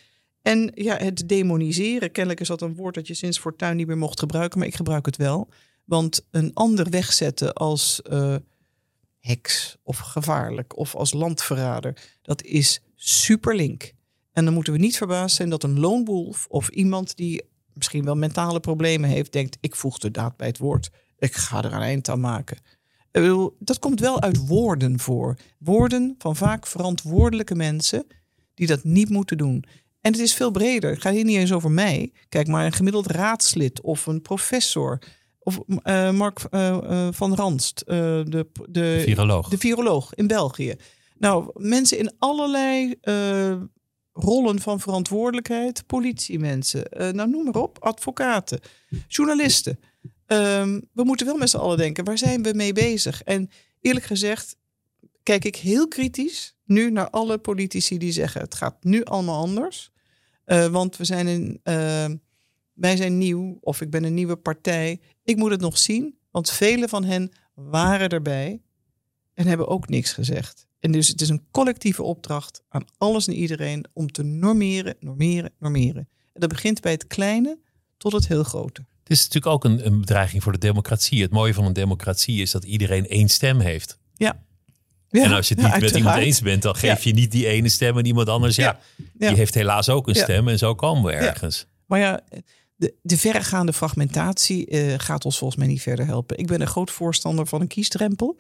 En 0.47 0.71
ja, 0.75 0.97
het 0.97 1.29
demoniseren. 1.29 2.13
Kennelijk 2.13 2.41
is 2.41 2.49
dat 2.49 2.61
een 2.61 2.75
woord 2.75 2.95
dat 2.95 3.07
je 3.07 3.15
sinds 3.15 3.39
Fortuin 3.39 3.77
niet 3.77 3.87
meer 3.87 3.99
mocht 3.99 4.19
gebruiken, 4.19 4.59
maar 4.59 4.69
ik 4.69 4.75
gebruik 4.75 5.07
het 5.07 5.17
wel. 5.17 5.49
Want 5.85 6.27
een 6.31 6.51
ander 6.55 6.91
wegzetten 6.91 7.53
als 7.53 8.01
uh, 8.11 8.37
heks 9.19 9.77
of 9.83 9.99
gevaarlijk 9.99 10.77
of 10.77 10.95
als 10.95 11.13
landverrader, 11.13 11.97
dat 12.23 12.43
is 12.43 12.81
superlink. 12.95 13.93
En 14.33 14.45
dan 14.45 14.55
moeten 14.55 14.73
we 14.73 14.79
niet 14.79 14.97
verbaasd 14.97 15.37
zijn 15.37 15.49
dat 15.49 15.63
een 15.63 15.81
loonwolf 15.81 16.47
of 16.49 16.69
iemand 16.69 17.17
die 17.17 17.45
misschien 17.73 18.05
wel 18.05 18.17
mentale 18.17 18.61
problemen 18.61 19.11
heeft, 19.11 19.33
denkt: 19.33 19.59
ik 19.61 19.77
voeg 19.77 19.99
de 19.99 20.11
daad 20.11 20.37
bij 20.37 20.47
het 20.47 20.59
woord. 20.59 20.91
Ik 21.19 21.35
ga 21.35 21.65
er 21.65 21.73
een 21.73 21.81
eind 21.81 22.09
aan 22.09 22.21
maken. 22.21 22.59
Dat 23.59 23.79
komt 23.79 24.01
wel 24.01 24.21
uit 24.23 24.47
woorden 24.47 25.01
voor. 25.01 25.37
Woorden 25.59 26.15
van 26.19 26.37
vaak 26.37 26.67
verantwoordelijke 26.67 27.55
mensen 27.55 28.07
die 28.55 28.67
dat 28.67 28.85
niet 28.85 29.09
moeten 29.09 29.39
doen. 29.39 29.65
En 30.07 30.13
het 30.13 30.21
is 30.21 30.35
veel 30.35 30.51
breder. 30.51 30.91
Het 30.91 31.01
gaat 31.01 31.15
hier 31.15 31.25
niet 31.25 31.37
eens 31.37 31.53
over 31.53 31.71
mij. 31.71 32.13
Kijk 32.29 32.47
maar 32.47 32.65
een 32.65 32.73
gemiddeld 32.73 33.07
raadslid 33.07 33.81
of 33.81 34.07
een 34.07 34.23
professor. 34.23 34.99
Of 35.39 35.61
uh, 35.69 36.11
Mark 36.11 36.41
uh, 36.51 37.09
van 37.11 37.35
Ranst, 37.35 37.83
de, 37.87 38.47
de, 38.69 39.03
viroloog. 39.05 39.49
de 39.49 39.59
viroloog 39.59 40.15
in 40.15 40.27
België. 40.27 40.75
Nou, 41.19 41.51
mensen 41.55 41.99
in 41.99 42.13
allerlei 42.19 42.95
rollen 44.13 44.61
van 44.61 44.81
verantwoordelijkheid, 44.81 45.87
politiemensen, 45.87 46.89
nou 46.91 47.29
noem 47.31 47.45
maar 47.45 47.63
op, 47.63 47.77
advocaten, 47.81 48.61
journalisten. 49.09 49.81
Um, 50.27 50.89
we 50.93 51.05
moeten 51.05 51.27
wel 51.27 51.37
met 51.37 51.51
z'n 51.51 51.57
allen 51.57 51.77
denken, 51.77 52.05
waar 52.05 52.19
zijn 52.19 52.43
we 52.43 52.53
mee 52.55 52.73
bezig? 52.73 53.23
En 53.23 53.51
eerlijk 53.81 54.07
gezegd, 54.07 54.57
kijk 55.23 55.45
ik 55.45 55.57
heel 55.57 55.89
kritisch 55.89 56.57
nu 56.65 56.91
naar 56.91 57.11
alle 57.11 57.39
politici 57.39 57.99
die 57.99 58.13
zeggen, 58.13 58.41
het 58.41 58.55
gaat 58.55 58.77
nu 58.85 59.05
allemaal 59.05 59.41
anders. 59.41 59.91
Uh, 60.47 60.67
want 60.67 60.97
we 60.97 61.05
zijn 61.05 61.61
uh, 61.65 62.05
wij 62.77 62.97
zijn 62.97 63.19
nieuw, 63.19 63.59
of 63.61 63.81
ik 63.81 63.91
ben 63.91 64.05
een 64.05 64.15
nieuwe 64.15 64.37
partij. 64.37 65.01
Ik 65.25 65.37
moet 65.37 65.51
het 65.51 65.61
nog 65.61 65.79
zien, 65.79 66.19
want 66.31 66.51
vele 66.51 66.89
van 66.89 67.05
hen 67.05 67.33
waren 67.55 68.09
erbij 68.09 68.63
en 69.35 69.47
hebben 69.47 69.69
ook 69.69 69.89
niks 69.89 70.13
gezegd. 70.13 70.67
En 70.81 70.93
dus 70.93 71.09
het 71.09 71.21
is 71.21 71.29
een 71.29 71.47
collectieve 71.51 72.03
opdracht 72.03 72.63
aan 72.69 72.85
alles 72.99 73.27
en 73.27 73.35
iedereen 73.35 73.85
om 73.93 74.13
te 74.13 74.23
normeren, 74.23 74.97
normeren, 75.01 75.53
normeren. 75.59 76.09
En 76.33 76.41
dat 76.41 76.49
begint 76.49 76.81
bij 76.81 76.93
het 76.93 77.07
kleine 77.07 77.59
tot 77.97 78.13
het 78.13 78.29
heel 78.29 78.43
grote. 78.43 78.85
Het 78.99 79.11
is 79.11 79.19
natuurlijk 79.19 79.47
ook 79.47 79.65
een, 79.65 79.87
een 79.87 80.01
bedreiging 80.01 80.43
voor 80.43 80.53
de 80.53 80.59
democratie. 80.59 81.23
Het 81.23 81.31
mooie 81.31 81.55
van 81.55 81.65
een 81.65 81.73
democratie 81.73 82.43
is 82.43 82.51
dat 82.51 82.65
iedereen 82.65 83.09
één 83.09 83.29
stem 83.29 83.61
heeft. 83.61 83.99
Ja. 84.15 84.45
Ja 85.09 85.25
en 85.25 85.33
als 85.33 85.49
je 85.49 85.55
het 85.55 85.65
niet 85.65 85.81
met 85.81 85.97
iemand 85.97 86.17
eens 86.17 86.41
bent, 86.41 86.63
dan 86.63 86.77
geef 86.77 87.05
je 87.05 87.13
niet 87.13 87.31
die 87.31 87.47
ene 87.47 87.69
stem 87.69 87.99
en 87.99 88.07
iemand 88.07 88.29
anders. 88.29 88.57
Ja, 88.57 88.79
die 89.13 89.29
heeft 89.29 89.55
helaas 89.55 89.89
ook 89.89 90.09
een 90.09 90.15
stem 90.15 90.49
en 90.49 90.59
zo 90.59 90.75
komen 90.75 91.05
we 91.05 91.13
ergens. 91.13 91.67
Maar 91.87 91.99
ja, 91.99 92.21
de, 92.77 92.95
de 93.03 93.17
verregaande 93.17 93.73
fragmentatie 93.73 94.71
uh, 94.71 94.95
gaat 94.97 95.25
ons 95.25 95.39
volgens 95.39 95.61
mij 95.61 95.69
niet 95.69 95.83
verder 95.83 96.07
helpen. 96.07 96.39
Ik 96.39 96.47
ben 96.47 96.61
een 96.61 96.67
groot 96.67 96.91
voorstander 96.91 97.47
van 97.47 97.61
een 97.61 97.67
kiesdrempel. 97.67 98.37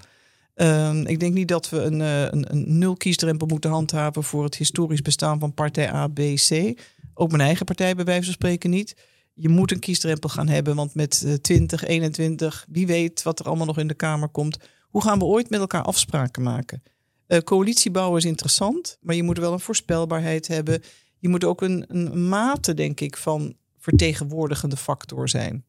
Ehm, 0.55 1.07
ik 1.07 1.21
denk 1.21 1.35
niet 1.35 1.49
dat 1.49 1.69
we 1.69 1.81
een, 1.81 2.01
uh, 2.01 2.23
een, 2.23 2.53
een 2.53 2.79
nul 2.79 2.97
kiesdrempel 2.97 3.47
moeten 3.47 3.71
handhaven 3.71 4.25
voor 4.25 4.45
het 4.45 4.57
historisch 4.57 5.03
bestaan 5.03 5.39
van 5.39 5.55
partij 5.55 5.93
A, 5.93 6.09
B, 6.09 6.21
C. 6.49 6.81
Ook 7.15 7.31
mijn 7.31 7.43
eigen 7.43 7.67
partij 7.67 7.95
bij 7.95 8.05
wijze 8.05 8.25
van 8.25 8.33
spreken 8.33 8.71
niet. 8.71 8.97
Je 9.35 9.49
moet 9.49 9.73
een 9.73 9.79
kiesdrempel 9.79 10.29
gaan 10.29 10.49
hebben, 10.49 10.77
want 10.77 10.95
met 10.95 11.23
uh, 11.27 11.35
20, 11.35 11.85
21, 11.85 12.67
wie 12.69 12.87
weet 12.87 13.23
wat 13.23 13.39
er 13.39 13.47
allemaal 13.47 13.67
nog 13.67 13.79
in 13.79 13.89
de 13.89 13.95
Kamer 13.95 14.29
komt. 14.29 14.59
Hoe 14.97 15.05
gaan 15.05 15.19
we 15.19 15.25
ooit 15.25 15.51
met 15.51 15.61
elkaar 15.61 15.83
afspraken 15.83 16.43
maken? 16.43 16.83
Uh, 17.29 18.17
is 18.17 18.25
interessant, 18.25 18.99
maar 19.01 19.15
je 19.15 19.23
moet 19.23 19.39
wel 19.39 19.53
een 19.53 19.61
voorspelbaarheid 19.61 20.49
hebben. 20.49 20.83
Je 21.19 21.29
moet 21.29 21.45
ook 21.45 21.63
een, 21.63 21.85
een 21.89 22.29
mate, 22.29 22.75
denk 22.75 23.01
ik, 23.01 23.17
van 23.17 23.57
vertegenwoordigende 23.79 24.77
factor 24.77 25.29
zijn. 25.29 25.65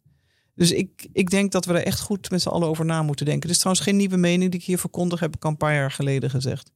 Dus 0.56 0.72
ik, 0.72 1.08
ik 1.14 1.30
denk 1.30 1.52
dat 1.52 1.66
we 1.66 1.74
er 1.74 1.86
echt 1.86 2.00
goed 2.00 2.30
met 2.30 2.42
z'n 2.42 2.50
allen 2.50 2.68
over 2.68 2.86
na 2.86 3.04
moeten 3.04 3.26
denken. 3.26 3.44
Het 3.44 3.52
is 3.52 3.58
trouwens 3.58 3.86
geen 3.88 3.98
nieuwe 3.98 4.18
mening 4.18 4.52
die 4.52 4.60
ik 4.60 4.66
hier 4.66 4.80
verkondig 4.80 5.20
heb 5.20 5.36
ik 5.36 5.44
al 5.44 5.50
een 5.50 5.58
paar 5.58 5.74
jaar 5.74 5.92
geleden 5.92 6.30
gezegd. 6.30 6.72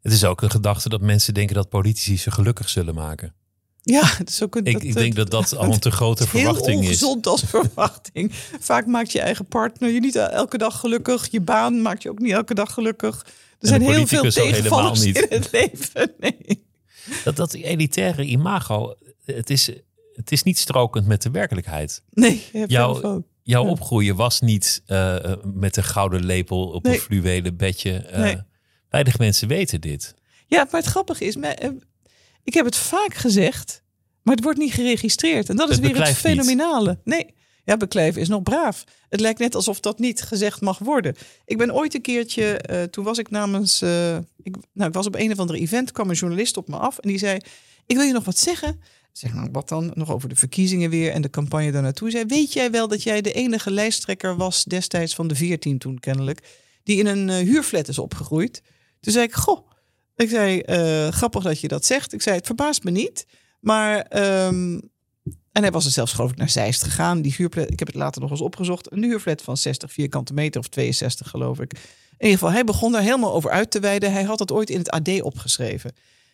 Het 0.00 0.12
is 0.12 0.24
ook 0.24 0.42
een 0.42 0.50
gedachte 0.50 0.88
dat 0.88 1.00
mensen 1.00 1.34
denken 1.34 1.54
dat 1.54 1.68
politici 1.68 2.18
ze 2.18 2.30
gelukkig 2.30 2.68
zullen 2.68 2.94
maken. 2.94 3.34
Ja, 3.88 4.18
is 4.24 4.42
ook 4.42 4.56
een, 4.56 4.64
Ik, 4.64 4.72
dat- 4.72 4.82
ik 4.82 4.94
denk 4.94 5.14
dat 5.14 5.30
dat 5.30 5.56
al 5.56 5.72
een 5.72 5.78
te 5.78 5.90
grote 5.90 6.22
heel 6.22 6.30
verwachting 6.30 6.80
is. 6.80 6.86
ongezond 6.86 7.26
als 7.26 7.42
verwachting. 7.56 8.32
Vaak 8.60 8.86
maakt 8.86 9.12
je 9.12 9.20
eigen 9.20 9.46
partner 9.46 9.90
je 9.90 10.00
niet 10.00 10.16
elke 10.16 10.58
dag 10.58 10.80
gelukkig. 10.80 11.28
Je 11.30 11.40
baan 11.40 11.82
maakt 11.82 12.02
je 12.02 12.10
ook 12.10 12.18
niet 12.18 12.32
elke 12.32 12.54
dag 12.54 12.72
gelukkig. 12.72 13.26
Er 13.60 13.68
zijn 13.68 13.82
heel 13.82 14.06
veel 14.06 14.30
tegenvallers 14.30 15.04
niet. 15.04 15.16
in 15.18 15.26
het 15.42 15.52
leven. 15.72 16.12
Nee. 16.18 16.64
Dat, 17.24 17.36
dat 17.36 17.52
elitaire 17.54 18.24
imago, 18.24 18.94
het 19.24 19.50
is, 19.50 19.70
het 20.12 20.32
is 20.32 20.42
niet 20.42 20.58
strokend 20.58 21.06
met 21.06 21.22
de 21.22 21.30
werkelijkheid. 21.30 22.02
Nee, 22.10 22.44
Jouw-. 22.66 23.24
Jouw 23.42 23.64
Ja. 23.64 23.70
opgroeien 23.70 24.16
was 24.16 24.40
niet 24.40 24.82
eh, 24.86 25.24
eh, 25.32 25.38
met 25.54 25.76
een 25.76 25.84
gouden 25.84 26.24
lepel 26.24 26.66
op 26.68 26.82
Nee. 26.84 26.94
een 26.94 27.00
fluwelen 27.00 27.56
bedje. 27.56 27.92
Eh, 27.96 28.20
Nee. 28.20 28.36
Weinig 28.88 29.18
mensen 29.18 29.48
weten 29.48 29.80
dit. 29.80 30.14
Ja, 30.46 30.66
maar 30.70 30.80
het 30.80 30.90
grappige 30.90 31.24
is, 31.24 31.36
ik 32.46 32.54
heb 32.54 32.64
het 32.64 32.76
vaak 32.76 33.14
gezegd, 33.14 33.82
maar 34.22 34.34
het 34.34 34.44
wordt 34.44 34.58
niet 34.58 34.72
geregistreerd. 34.72 35.48
En 35.48 35.56
dat 35.56 35.68
is 35.68 35.76
Het 35.76 35.84
weer 35.86 35.96
het 35.96 36.06
niet. 36.06 36.16
fenomenale. 36.16 36.98
Nee, 37.04 37.34
ja, 37.64 37.76
beklijven 37.76 38.20
is 38.20 38.28
nog 38.28 38.42
braaf. 38.42 38.84
Het 39.08 39.20
lijkt 39.20 39.38
net 39.38 39.54
alsof 39.54 39.80
dat 39.80 39.98
niet 39.98 40.22
gezegd 40.22 40.60
mag 40.60 40.78
worden. 40.78 41.14
Ik 41.44 41.58
ben 41.58 41.74
ooit 41.74 41.94
een 41.94 42.00
keertje, 42.00 42.58
eh, 42.58 42.82
toen 42.82 43.04
was 43.04 43.18
ik 43.18 43.30
namens, 43.30 43.82
eh, 43.82 44.16
ik, 44.42 44.56
nou, 44.72 44.88
ik 44.88 44.94
was 44.94 45.06
op 45.06 45.14
een 45.14 45.32
of 45.32 45.38
andere 45.38 45.58
event, 45.58 45.92
kwam 45.92 46.08
een 46.10 46.16
journalist 46.16 46.56
op 46.56 46.68
me 46.68 46.76
af 46.76 46.98
en 46.98 47.08
die 47.08 47.18
zei, 47.18 47.38
ik 47.86 47.96
wil 47.96 48.04
je 48.04 48.12
nog 48.12 48.24
wat 48.24 48.38
zeggen. 48.38 48.80
Zeg, 49.12 49.34
nou, 49.34 49.48
wat 49.52 49.68
dan? 49.68 49.90
Nog 49.94 50.10
over 50.12 50.28
de 50.28 50.36
verkiezingen 50.36 50.90
weer 50.90 51.12
en 51.12 51.22
de 51.22 51.30
campagne 51.30 51.72
daar 51.72 51.82
naartoe. 51.82 52.10
Zei, 52.10 52.24
weet 52.26 52.52
jij 52.52 52.70
wel 52.70 52.88
dat 52.88 53.02
jij 53.02 53.20
de 53.20 53.32
enige 53.32 53.70
lijsttrekker 53.70 54.36
was 54.36 54.64
destijds 54.64 55.14
van 55.14 55.28
de 55.28 55.34
14 55.34 55.78
toen 55.78 55.98
kennelijk, 55.98 56.40
die 56.82 56.98
in 56.98 57.06
een 57.06 57.28
eh, 57.28 57.36
huurflat 57.36 57.88
is 57.88 57.98
opgegroeid? 57.98 58.62
Toen 59.00 59.12
zei 59.12 59.24
ik, 59.24 59.34
goh, 59.34 59.68
ik 60.16 60.28
zei, 60.28 60.60
eh, 60.60 61.08
grappig 61.08 61.42
dat 61.42 61.60
je 61.60 61.68
dat 61.68 61.84
zegt. 61.84 62.12
Ik 62.12 62.22
zei, 62.22 62.36
het 62.36 62.46
verbaast 62.46 62.84
me 62.84 62.90
niet. 62.90 63.26
Maar, 63.60 64.00
ehm, 64.00 64.80
en 65.52 65.62
hij 65.62 65.70
was 65.70 65.84
er 65.84 65.90
zelfs 65.90 66.12
geloof 66.12 66.30
ik 66.30 66.36
naar 66.36 66.50
Zeist 66.50 66.82
gegaan. 66.82 67.22
Die 67.22 67.34
huurflat, 67.36 67.70
ik 67.70 67.78
heb 67.78 67.88
het 67.88 67.96
later 67.96 68.20
nog 68.20 68.30
eens 68.30 68.40
opgezocht. 68.40 68.92
Een 68.92 69.02
huurflat 69.02 69.42
van 69.42 69.56
60 69.56 69.92
vierkante 69.92 70.34
meter 70.34 70.60
of 70.60 70.68
62 70.68 71.30
geloof 71.30 71.60
ik. 71.60 71.72
In 71.72 72.24
ieder 72.24 72.38
geval, 72.38 72.52
hij 72.52 72.64
begon 72.64 72.92
daar 72.92 73.02
helemaal 73.02 73.32
over 73.32 73.50
uit 73.50 73.70
te 73.70 73.80
wijden. 73.80 74.12
Hij 74.12 74.22
had 74.22 74.38
het 74.38 74.52
ooit 74.52 74.70
in 74.70 74.78
het 74.78 74.90
AD 74.90 75.22
opgeschreven. 75.22 75.92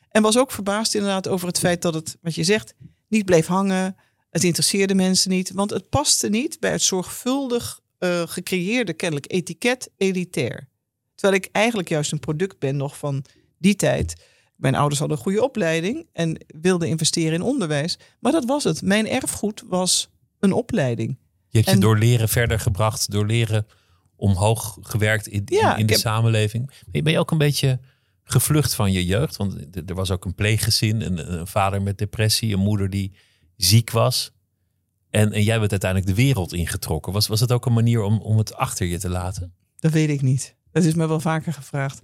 En 0.08 0.22
was 0.22 0.38
ook 0.38 0.52
verbaasd 0.52 0.94
inderdaad 0.94 1.28
over 1.28 1.46
het 1.46 1.58
feit 1.58 1.82
dat 1.82 1.94
het, 1.94 2.16
wat 2.20 2.34
je 2.34 2.44
zegt, 2.44 2.74
niet 3.08 3.24
bleef 3.24 3.46
hangen. 3.46 3.96
Het 4.30 4.44
interesseerde 4.44 4.94
mensen 4.94 5.30
niet. 5.30 5.52
Want 5.52 5.70
het 5.70 5.88
paste 5.88 6.28
niet 6.28 6.60
bij 6.60 6.70
het 6.70 6.82
zorgvuldig 6.82 7.80
eh, 7.98 8.22
gecreëerde 8.26 8.92
kennelijk 8.92 9.32
etiket 9.32 9.90
elitair. 9.96 10.68
Terwijl 11.14 11.42
ik 11.42 11.48
eigenlijk 11.52 11.88
juist 11.88 12.12
een 12.12 12.18
product 12.18 12.58
ben 12.58 12.76
nog 12.76 12.98
van 12.98 13.24
die 13.62 13.76
tijd. 13.76 14.26
Mijn 14.56 14.74
ouders 14.74 14.98
hadden 15.00 15.16
een 15.16 15.22
goede 15.22 15.42
opleiding 15.42 16.06
en 16.12 16.44
wilden 16.46 16.88
investeren 16.88 17.32
in 17.32 17.42
onderwijs. 17.42 17.98
Maar 18.20 18.32
dat 18.32 18.44
was 18.44 18.64
het. 18.64 18.82
Mijn 18.82 19.08
erfgoed 19.08 19.62
was 19.68 20.10
een 20.40 20.52
opleiding. 20.52 21.18
Je 21.48 21.58
hebt 21.58 21.70
je 21.70 21.78
door 21.78 21.98
leren 21.98 22.28
verder 22.28 22.60
gebracht, 22.60 23.10
door 23.10 23.26
leren 23.26 23.66
omhoog 24.16 24.78
gewerkt 24.80 25.26
in, 25.26 25.42
in- 25.44 25.56
Ja, 25.56 25.76
in, 25.76 25.86
de 25.86 25.92
heb- 25.92 26.00
samenleving. 26.00 26.66
Ben 26.66 26.76
je, 26.92 27.02
ben 27.02 27.12
je 27.12 27.18
ook 27.18 27.30
een 27.30 27.38
beetje 27.38 27.80
gevlucht 28.24 28.74
van 28.74 28.92
je 28.92 29.04
jeugd? 29.04 29.36
Want 29.36 29.56
er- 29.88 29.94
was 29.94 30.10
ook 30.10 30.24
een 30.24 30.34
pleeggezin, 30.34 31.00
een, 31.00 31.32
een 31.32 31.46
vader 31.46 31.82
met 31.82 31.98
depressie, 31.98 32.52
een 32.52 32.60
moeder 32.60 32.90
die 32.90 33.12
ziek 33.56 33.90
was. 33.90 34.32
En, 35.10 35.32
en 35.32 35.42
jij 35.42 35.58
bent 35.58 35.70
uiteindelijk 35.70 36.10
de 36.16 36.22
wereld 36.22 36.52
ingetrokken. 36.52 37.12
Was, 37.12 37.26
was 37.26 37.40
het 37.40 37.52
ook 37.52 37.66
een 37.66 37.72
manier 37.72 38.02
om, 38.02 38.20
om 38.20 38.38
het 38.38 38.54
achter 38.54 38.86
je 38.86 38.98
te 38.98 39.08
laten? 39.08 39.54
Dat 39.78 39.92
weet 39.92 40.08
ik 40.08 40.22
niet. 40.22 40.54
Dat 40.70 40.84
is 40.84 40.94
me 40.94 41.06
wel 41.08 41.20
vaker 41.20 41.52
gevraagd. 41.52 42.00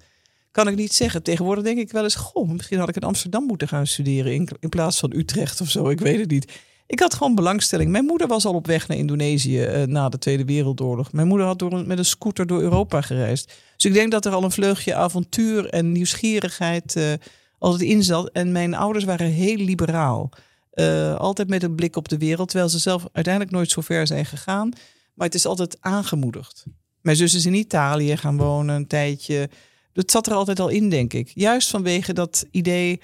Kan 0.50 0.68
ik 0.68 0.76
niet 0.76 0.92
zeggen. 0.92 1.22
Tegenwoordig 1.22 1.64
denk 1.64 1.78
ik 1.78 1.92
wel 1.92 2.02
eens, 2.02 2.14
goh, 2.14 2.48
misschien 2.48 2.78
had 2.78 2.88
ik 2.88 2.96
in 2.96 3.02
Amsterdam 3.02 3.44
moeten 3.46 3.68
gaan 3.68 3.86
studeren 3.86 4.34
in, 4.34 4.48
in 4.60 4.68
plaats 4.68 4.98
van 4.98 5.12
Utrecht 5.14 5.60
of 5.60 5.70
zo. 5.70 5.88
Ik 5.88 6.00
weet 6.00 6.20
het 6.20 6.30
niet. 6.30 6.52
Ik 6.88 7.00
had 7.00 7.14
gewoon 7.14 7.34
belangstelling. 7.34 7.90
Mijn 7.90 8.04
moeder 8.04 8.26
was 8.26 8.44
al 8.44 8.54
op 8.54 8.66
weg 8.66 8.88
naar 8.88 8.96
Indonesië 8.96 9.62
eh, 9.62 9.86
na 9.86 10.08
de 10.08 10.18
Tweede 10.18 10.44
Wereldoorlog. 10.44 11.12
Mijn 11.12 11.26
moeder 11.26 11.46
had 11.46 11.58
door 11.58 11.72
een, 11.72 11.86
met 11.86 11.98
een 11.98 12.04
scooter 12.04 12.46
door 12.46 12.60
Europa 12.60 13.00
gereisd. 13.00 13.52
Dus 13.76 13.84
ik 13.84 13.92
denk 13.92 14.10
dat 14.10 14.24
er 14.24 14.32
al 14.32 14.44
een 14.44 14.50
vleugje 14.50 14.94
avontuur 14.94 15.68
en 15.68 15.92
nieuwsgierigheid 15.92 16.96
eh, 16.96 17.12
altijd 17.58 17.82
in 17.82 18.02
zat. 18.02 18.30
En 18.30 18.52
mijn 18.52 18.74
ouders 18.74 19.04
waren 19.04 19.30
heel 19.30 19.56
liberaal. 19.56 20.30
Eh, 20.70 21.16
altijd 21.16 21.48
met 21.48 21.62
een 21.62 21.74
blik 21.74 21.96
op 21.96 22.08
de 22.08 22.18
wereld, 22.18 22.48
terwijl 22.48 22.70
ze 22.70 22.78
zelf 22.78 23.06
uiteindelijk 23.12 23.54
nooit 23.54 23.70
zo 23.70 23.80
ver 23.80 24.06
zijn 24.06 24.26
gegaan. 24.26 24.72
Maar 25.14 25.26
het 25.26 25.36
is 25.36 25.46
altijd 25.46 25.76
aangemoedigd. 25.80 26.64
Mijn 27.00 27.16
zus 27.16 27.34
is 27.34 27.46
in 27.46 27.54
Italië 27.54 28.16
gaan 28.16 28.36
wonen 28.36 28.74
een 28.74 28.86
tijdje. 28.86 29.50
Dat 29.92 30.10
zat 30.10 30.26
er 30.26 30.32
altijd 30.32 30.60
al 30.60 30.68
in, 30.68 30.88
denk 30.90 31.12
ik. 31.12 31.30
Juist 31.34 31.68
vanwege 31.70 32.12
dat 32.12 32.44
idee 32.50 33.00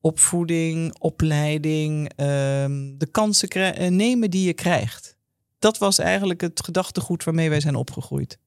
opvoeding, 0.00 0.98
opleiding, 0.98 2.12
ehm, 2.16 2.96
de 2.98 3.06
kansen 3.10 3.48
krij- 3.48 3.74
eh, 3.76 3.90
nemen 3.90 4.30
die 4.30 4.46
je 4.46 4.52
krijgt. 4.54 5.16
Dat 5.58 5.78
was 5.78 5.98
eigenlijk 5.98 6.40
het 6.40 6.64
gedachtegoed 6.64 7.24
waarmee 7.24 7.48
wij 7.50 7.60
zijn 7.60 7.74
opgegroeid. 7.74 8.38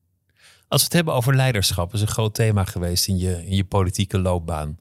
Als 0.68 0.80
we 0.82 0.86
het 0.88 0.94
hebben 0.94 1.14
over 1.14 1.36
leiderschap, 1.36 1.94
is 1.94 2.02
een 2.02 2.08
groot 2.08 2.34
thema 2.34 2.64
geweest 2.64 3.08
in 3.08 3.18
je, 3.18 3.46
in 3.46 3.56
je 3.56 3.66
politieke 3.66 4.20
loopbaan. 4.20 4.78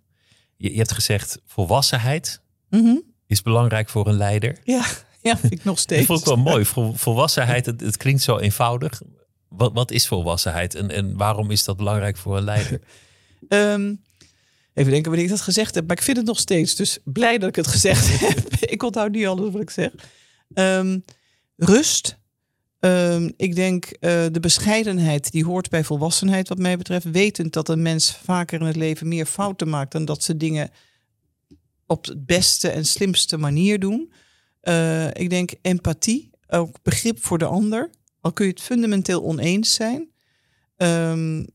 Je, 0.56 0.70
je 0.70 0.76
hebt 0.76 0.92
gezegd, 0.92 1.38
volwassenheid 1.44 2.40
Mhm. 2.70 2.96
is 3.26 3.42
belangrijk 3.42 3.88
voor 3.88 4.06
een 4.08 4.16
leider. 4.16 4.58
Ja, 4.64 4.84
ja, 5.22 5.36
vind 5.38 5.52
ik 5.52 5.64
nog 5.64 5.74
Dat 5.74 5.82
steeds. 5.84 6.06
vond 6.06 6.20
ik 6.20 6.26
wel 6.26 6.36
mooi. 6.36 6.64
Vol- 6.64 6.92
Volwassenheid, 6.94 7.66
het, 7.66 7.80
het 7.80 7.96
klinkt 7.96 8.22
zo 8.22 8.38
eenvoudig. 8.38 9.02
Wat, 9.48 9.72
wat 9.72 9.90
is 9.90 10.06
volwassenheid 10.06 10.74
en, 10.74 10.90
en 10.90 11.16
waarom 11.16 11.50
is 11.50 11.64
dat 11.64 11.76
belangrijk 11.76 12.16
voor 12.16 12.36
een 12.36 12.44
leider? 12.44 12.80
Ehm, 13.48 13.94
even 14.74 14.90
denken 14.90 15.10
wanneer 15.10 15.24
ik 15.24 15.28
dat 15.28 15.40
gezegd 15.40 15.74
heb, 15.74 15.86
maar 15.86 15.96
ik 15.96 16.02
vind 16.02 16.16
het 16.16 16.26
nog 16.26 16.38
steeds. 16.38 16.74
Dus 16.74 16.98
blij 17.04 17.38
dat 17.38 17.48
ik 17.48 17.56
het 17.56 17.66
gezegd 17.66 18.08
heb. 18.20 18.54
ik 18.60 18.82
onthoud 18.82 19.10
niet 19.10 19.26
alles 19.26 19.52
wat 19.52 19.62
ik 19.62 19.70
zeg. 19.70 19.90
Ehm, 20.54 20.98
rust. 21.56 22.18
Ehm, 22.80 23.30
ik 23.36 23.54
denk 23.54 23.84
eh, 23.84 24.26
de 24.32 24.40
bescheidenheid 24.40 25.30
die 25.30 25.44
hoort 25.44 25.68
bij 25.68 25.84
volwassenheid 25.84 26.48
wat 26.48 26.58
mij 26.58 26.76
betreft. 26.76 27.10
Wetend 27.10 27.52
dat 27.52 27.68
een 27.68 27.82
mens 27.82 28.16
vaker 28.16 28.60
in 28.60 28.66
het 28.66 28.76
leven 28.76 29.08
meer 29.08 29.26
fouten 29.26 29.68
maakt 29.68 29.92
dan 29.92 30.04
dat 30.04 30.22
ze 30.22 30.36
dingen 30.36 30.70
op 31.86 32.04
de 32.04 32.18
beste 32.18 32.68
en 32.68 32.84
slimste 32.84 33.36
manier 33.36 33.78
doen. 33.78 34.12
Eh, 34.60 35.06
ik 35.06 35.30
denk 35.30 35.54
empathie, 35.62 36.30
ook 36.48 36.82
begrip 36.82 37.24
voor 37.24 37.38
de 37.38 37.44
ander. 37.44 37.90
Al 38.26 38.32
kun 38.32 38.46
je 38.46 38.50
het 38.50 38.60
fundamenteel 38.60 39.22
oneens 39.22 39.74
zijn. 39.74 40.10
Ehm, 40.76 41.46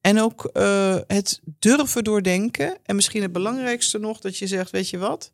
en 0.00 0.20
ook 0.20 0.44
eh, 0.44 0.96
het 1.06 1.40
durven 1.58 2.04
doordenken. 2.04 2.78
En 2.82 2.94
misschien 2.94 3.22
het 3.22 3.32
belangrijkste 3.32 3.98
nog, 3.98 4.20
dat 4.20 4.36
je 4.36 4.46
zegt, 4.46 4.70
weet 4.70 4.88
je 4.88 4.98
wat? 4.98 5.32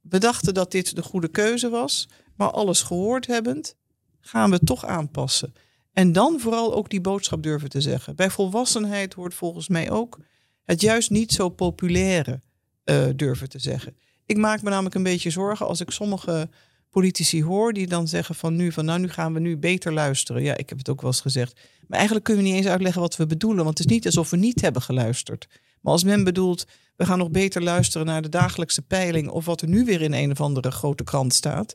We 0.00 0.18
dachten 0.18 0.54
dat 0.54 0.70
dit 0.70 0.96
de 0.96 1.02
goede 1.02 1.28
keuze 1.28 1.68
was. 1.68 2.08
Maar 2.36 2.50
alles 2.50 2.82
gehoord 2.82 3.26
hebbend, 3.26 3.76
gaan 4.20 4.50
we 4.50 4.58
toch 4.58 4.84
aanpassen. 4.84 5.54
En 5.92 6.12
dan 6.12 6.40
vooral 6.40 6.74
ook 6.74 6.90
die 6.90 7.00
boodschap 7.00 7.42
durven 7.42 7.68
te 7.68 7.80
zeggen. 7.80 8.16
Bij 8.16 8.30
volwassenheid 8.30 9.14
hoort 9.14 9.34
volgens 9.34 9.68
mij 9.68 9.90
ook 9.90 10.18
het 10.64 10.80
juist 10.80 11.10
niet 11.10 11.32
zo 11.32 11.48
populaire 11.48 12.40
eh, 12.84 13.06
durven 13.16 13.48
te 13.48 13.58
zeggen. 13.58 13.96
Ik 14.26 14.36
maak 14.36 14.62
me 14.62 14.70
namelijk 14.70 14.94
een 14.94 15.02
beetje 15.02 15.30
zorgen 15.30 15.66
als 15.66 15.80
ik 15.80 15.90
sommige 15.90 16.48
politici 16.90 17.44
hoor 17.44 17.72
die 17.72 17.86
dan 17.86 18.08
zeggen 18.08 18.34
van 18.34 18.56
nu 18.56 18.72
van 18.72 18.84
nou 18.84 18.98
nu 18.98 19.08
gaan 19.08 19.34
we 19.34 19.40
nu 19.40 19.56
beter 19.56 19.92
luisteren. 19.92 20.42
Ja, 20.42 20.56
ik 20.56 20.68
heb 20.68 20.78
het 20.78 20.88
ook 20.88 21.00
wel 21.00 21.10
eens 21.10 21.20
gezegd. 21.20 21.60
Maar 21.86 21.96
eigenlijk 21.98 22.24
kunnen 22.24 22.44
we 22.44 22.50
niet 22.50 22.58
eens 22.58 22.68
uitleggen 22.68 23.00
wat 23.00 23.16
we 23.16 23.26
bedoelen, 23.26 23.64
want 23.64 23.78
het 23.78 23.86
is 23.86 23.92
niet 23.92 24.06
alsof 24.06 24.30
we 24.30 24.36
niet 24.36 24.60
hebben 24.60 24.82
geluisterd. 24.82 25.46
Maar 25.80 25.92
als 25.92 26.04
men 26.04 26.24
bedoelt 26.24 26.66
we 26.96 27.06
gaan 27.06 27.18
nog 27.18 27.30
beter 27.30 27.62
luisteren 27.62 28.06
naar 28.06 28.22
de 28.22 28.28
dagelijkse 28.28 28.82
peiling 28.82 29.28
of 29.28 29.44
wat 29.44 29.60
er 29.60 29.68
nu 29.68 29.84
weer 29.84 30.02
in 30.02 30.12
een 30.12 30.30
of 30.30 30.40
andere 30.40 30.70
grote 30.70 31.04
krant 31.04 31.34
staat. 31.34 31.72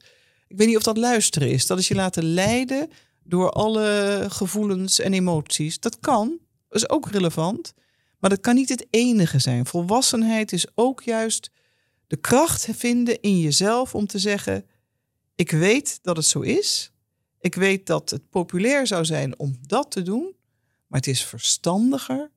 Ik 0.48 0.58
weet 0.58 0.68
niet 0.68 0.78
of 0.78 0.84
dat 0.84 0.98
luisteren 0.98 1.50
is. 1.50 1.66
Dat 1.66 1.80
is 1.80 1.88
je 1.88 1.96
laten 1.96 2.24
leiden 2.24 2.90
door 3.24 3.50
alle 3.50 4.26
gevoelens 4.30 5.00
en 5.00 5.14
emoties. 5.14 5.80
Dat 5.80 6.00
kan, 6.00 6.40
dat 6.70 6.82
is 6.82 6.90
ook 6.90 7.10
relevant. 7.10 7.74
Maar 8.20 8.30
dat 8.30 8.40
kan 8.40 8.56
niet 8.56 8.70
het 8.70 8.88
enige 8.90 9.40
zijn. 9.40 9.66
Volwassenheid 9.66 10.52
is 10.52 10.68
ook 10.76 11.04
juist 11.04 11.52
de 12.08 12.18
kracht 12.18 12.68
vinden 12.72 13.22
in 13.22 13.40
jezelf 13.40 13.96
om 13.96 14.08
te 14.08 14.20
zeggen: 14.20 14.66
Ik 15.36 15.52
weet 15.52 16.00
dat 16.02 16.18
het 16.18 16.26
zo 16.26 16.40
is. 16.40 16.92
Ik 17.40 17.56
weet 17.56 17.86
dat 17.86 18.10
het 18.10 18.30
populair 18.30 18.88
zou 18.88 19.06
zijn 19.06 19.40
om 19.40 19.56
dat 19.62 19.92
te 19.92 20.02
doen. 20.02 20.36
Maar 20.88 21.00
het 21.00 21.08
is 21.08 21.24
verstandiger 21.24 22.32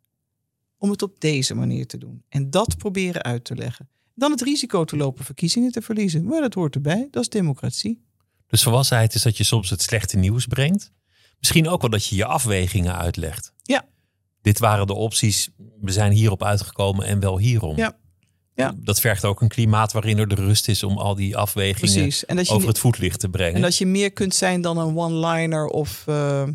om 0.78 0.90
het 0.90 1.02
op 1.02 1.20
deze 1.20 1.54
manier 1.54 1.86
te 1.86 1.98
doen. 1.98 2.22
En 2.28 2.50
dat 2.50 2.76
proberen 2.76 3.22
uit 3.22 3.44
te 3.44 3.54
leggen. 3.54 3.88
Dan 4.14 4.30
het 4.30 4.40
risico 4.42 4.84
te 4.84 4.96
lopen 4.96 5.24
verkiezingen 5.24 5.72
te 5.72 5.82
verliezen. 5.82 6.24
Maar 6.24 6.40
dat 6.40 6.54
hoort 6.54 6.74
erbij. 6.74 7.08
Dat 7.10 7.22
is 7.22 7.28
democratie. 7.28 8.02
Dus 8.46 8.62
volwassenheid 8.62 9.14
is 9.14 9.22
dat 9.22 9.36
je 9.36 9.44
soms 9.44 9.70
het 9.70 9.82
slechte 9.82 10.16
nieuws 10.16 10.46
brengt. 10.46 10.92
Misschien 11.38 11.68
ook 11.68 11.80
wel 11.80 11.90
dat 11.90 12.06
je 12.06 12.16
je 12.16 12.24
afwegingen 12.24 12.96
uitlegt. 12.96 13.52
Ja. 13.62 13.86
Dit 14.40 14.58
waren 14.58 14.86
de 14.86 14.94
opties, 14.94 15.48
we 15.80 15.92
zijn 15.92 16.12
hierop 16.12 16.42
uitgekomen 16.42 17.06
en 17.06 17.20
wel 17.20 17.38
hierom. 17.38 17.76
Ja. 17.76 17.98
Ja. 18.58 18.74
Dat 18.76 19.00
vergt 19.00 19.24
ook 19.24 19.40
een 19.40 19.48
klimaat 19.48 19.92
waarin 19.92 20.18
er 20.18 20.28
de 20.28 20.34
rust 20.34 20.68
is 20.68 20.82
om 20.82 20.98
al 20.98 21.14
die 21.14 21.36
afwegingen 21.36 21.92
Precies. 21.94 22.24
En 22.24 22.36
dat 22.36 22.48
je, 22.48 22.54
over 22.54 22.68
het 22.68 22.78
voetlicht 22.78 23.20
te 23.20 23.28
brengen. 23.28 23.54
en 23.54 23.62
dat 23.62 23.76
je 23.76 23.86
meer 23.86 24.12
kunt 24.12 24.34
zijn 24.34 24.60
dan 24.60 24.78
een 24.78 24.96
one-liner 24.96 25.66
of... 25.66 26.02
eh, 26.06 26.48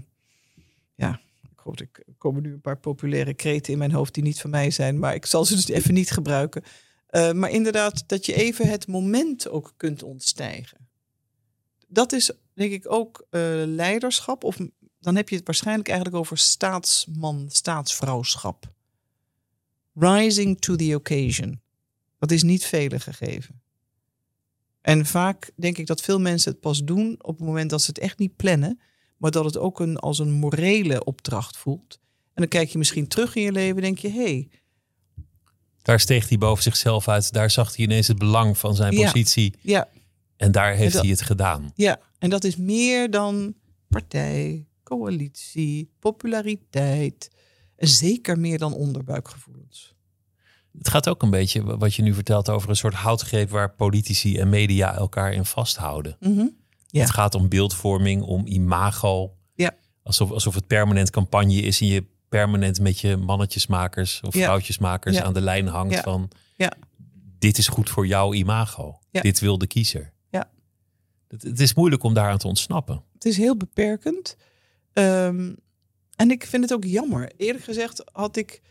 ja, 0.95 1.19
ik 1.51 1.59
hoop, 1.59 1.81
ik 1.81 2.03
komen 2.17 2.41
nu 2.41 2.53
een 2.53 2.61
paar 2.61 2.77
populaire 2.77 3.33
kreten 3.33 3.73
in 3.73 3.79
mijn 3.79 3.91
hoofd 3.91 4.13
die 4.13 4.23
niet 4.23 4.41
van 4.41 4.49
mij 4.49 4.71
zijn. 4.71 4.99
Maar 4.99 5.13
ik 5.13 5.25
zal 5.25 5.45
ze 5.45 5.55
dus 5.55 5.67
even 5.67 5.93
niet 5.93 6.11
gebruiken. 6.11 6.63
Eh, 7.07 7.31
maar 7.31 7.49
inderdaad, 7.49 8.03
dat 8.07 8.25
je 8.25 8.33
even 8.33 8.69
het 8.69 8.87
moment 8.87 9.49
ook 9.49 9.73
kunt 9.77 10.03
ontstijgen. 10.03 10.77
Dat 11.87 12.11
is 12.11 12.31
denk 12.53 12.71
ik 12.71 12.91
ook 12.91 13.25
eh, 13.29 13.41
leiderschap. 13.65 14.43
Of 14.43 14.57
dan 14.99 15.15
heb 15.15 15.29
je 15.29 15.35
het 15.35 15.45
waarschijnlijk 15.45 15.87
eigenlijk 15.87 16.17
over 16.17 16.37
staatsman, 16.37 17.45
staatsvrouwschap. 17.49 18.71
Rising 19.93 20.59
to 20.59 20.75
the 20.75 20.95
occasion. 20.95 21.62
Dat 22.23 22.31
is 22.31 22.43
niet 22.43 22.65
velen 22.65 23.01
gegeven. 23.01 23.61
En 24.81 25.05
vaak 25.05 25.51
denk 25.55 25.77
ik 25.77 25.87
dat 25.87 26.01
veel 26.01 26.19
mensen 26.19 26.51
het 26.51 26.59
pas 26.59 26.83
doen 26.83 27.15
op 27.21 27.37
het 27.37 27.45
moment 27.47 27.69
dat 27.69 27.81
ze 27.81 27.87
het 27.87 27.99
echt 27.99 28.19
niet 28.19 28.35
plannen, 28.35 28.79
maar 29.17 29.31
dat 29.31 29.45
het 29.45 29.57
ook 29.57 29.79
een, 29.79 29.97
als 29.97 30.19
een 30.19 30.31
morele 30.31 31.03
opdracht 31.03 31.57
voelt. 31.57 31.99
En 32.23 32.31
dan 32.33 32.47
kijk 32.47 32.69
je 32.69 32.77
misschien 32.77 33.07
terug 33.07 33.35
in 33.35 33.41
je 33.41 33.51
leven 33.51 33.75
en 33.75 33.81
denk 33.81 33.97
je, 33.97 34.09
hé, 34.09 34.23
hey, 34.23 34.49
Daar 35.81 35.99
steeg 35.99 36.29
hij 36.29 36.37
boven 36.37 36.63
zichzelf 36.63 37.07
uit. 37.07 37.33
Daar 37.33 37.51
zag 37.51 37.75
hij 37.75 37.85
ineens 37.85 38.07
het 38.07 38.17
belang 38.17 38.57
van 38.57 38.75
zijn 38.75 38.93
Ja. 38.93 39.11
positie. 39.11 39.53
ja, 39.61 39.89
En 40.37 40.51
daar 40.51 40.73
heeft 40.75 40.93
dat- 40.93 41.01
hij 41.01 41.11
het 41.11 41.21
gedaan. 41.21 41.71
ja. 41.75 41.99
En 42.19 42.29
dat 42.29 42.43
is 42.43 42.55
meer 42.55 43.11
dan 43.11 43.55
partij, 43.87 44.67
coalitie, 44.83 45.91
populariteit. 45.99 47.29
En 47.75 47.87
zeker 47.87 48.39
meer 48.39 48.57
dan 48.57 48.73
onderbuikgevoelens. 48.73 49.95
Het 50.77 50.89
gaat 50.89 51.09
ook 51.09 51.21
een 51.23 51.29
beetje, 51.29 51.77
wat 51.77 51.95
je 51.95 52.01
nu 52.01 52.13
vertelt, 52.13 52.49
over 52.49 52.69
een 52.69 52.75
soort 52.75 52.93
houtgreep 52.93 53.49
waar 53.49 53.73
politici 53.75 54.37
en 54.37 54.49
media 54.49 54.95
elkaar 54.95 55.33
in 55.33 55.45
vasthouden. 55.45 56.17
Mhm. 56.19 56.47
Ja. 56.87 56.99
Het 57.01 57.09
gaat 57.11 57.35
om 57.35 57.49
beeldvorming, 57.49 58.21
om 58.21 58.47
imago. 58.47 59.33
Ja. 59.55 59.71
Alsof, 60.03 60.31
alsof 60.31 60.55
het 60.55 60.67
permanent 60.67 61.09
campagne 61.09 61.53
is 61.61 61.81
en 61.81 61.87
je 61.87 62.05
permanent 62.29 62.79
met 62.79 62.99
je 62.99 63.17
mannetjesmakers 63.17 64.21
of 64.21 64.33
Ja. 64.33 64.43
vrouwtjesmakers 64.43 65.15
Ja. 65.15 65.23
aan 65.23 65.33
de 65.33 65.41
lijn 65.41 65.67
hangt 65.67 65.99
van 65.99 66.29
Ja. 66.57 66.73
dit 67.39 67.57
is 67.57 67.67
goed 67.67 67.89
voor 67.89 68.07
jouw 68.07 68.33
imago. 68.33 68.99
Dit 69.11 69.39
wil 69.39 69.57
de 69.57 69.67
kiezer. 69.67 70.13
Ja. 70.29 70.49
Het, 71.27 71.43
het 71.43 71.59
is 71.59 71.73
moeilijk 71.73 72.03
om 72.03 72.13
daaraan 72.13 72.37
te 72.37 72.47
ontsnappen. 72.47 73.03
Het 73.13 73.25
is 73.25 73.37
heel 73.37 73.57
beperkend. 73.57 74.37
Ehm, 74.93 75.53
en 76.15 76.31
ik 76.31 76.45
vind 76.45 76.63
het 76.63 76.73
ook 76.73 76.83
jammer. 76.83 77.31
Eerlijk 77.37 77.63
gezegd 77.63 78.03
had 78.11 78.35
ik, 78.35 78.61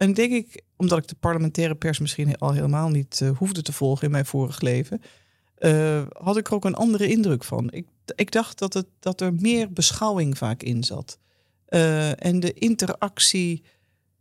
en 0.00 0.14
denk 0.14 0.32
ik, 0.32 0.62
omdat 0.76 0.98
ik 0.98 1.08
de 1.08 1.14
parlementaire 1.20 1.74
pers 1.74 1.98
misschien 1.98 2.38
al 2.38 2.52
helemaal 2.52 2.88
niet 2.88 3.20
eh, 3.20 3.30
hoefde 3.36 3.62
te 3.62 3.72
volgen 3.72 4.04
in 4.04 4.10
mijn 4.10 4.26
vorig 4.26 4.60
leven, 4.60 5.00
eh, 5.54 6.02
had 6.12 6.36
ik 6.36 6.46
er 6.46 6.54
ook 6.54 6.64
een 6.64 6.74
andere 6.74 7.08
indruk 7.08 7.44
van. 7.44 7.70
Ik, 7.70 7.86
ik 8.14 8.30
dacht 8.30 8.58
dat, 8.58 8.74
het, 8.74 8.86
dat 8.98 9.20
er 9.20 9.34
meer 9.34 9.72
beschouwing 9.72 10.38
vaak 10.38 10.62
in 10.62 10.84
zat. 10.84 11.18
Eh, 11.66 12.24
en 12.24 12.40
de 12.40 12.52
interactie 12.52 13.62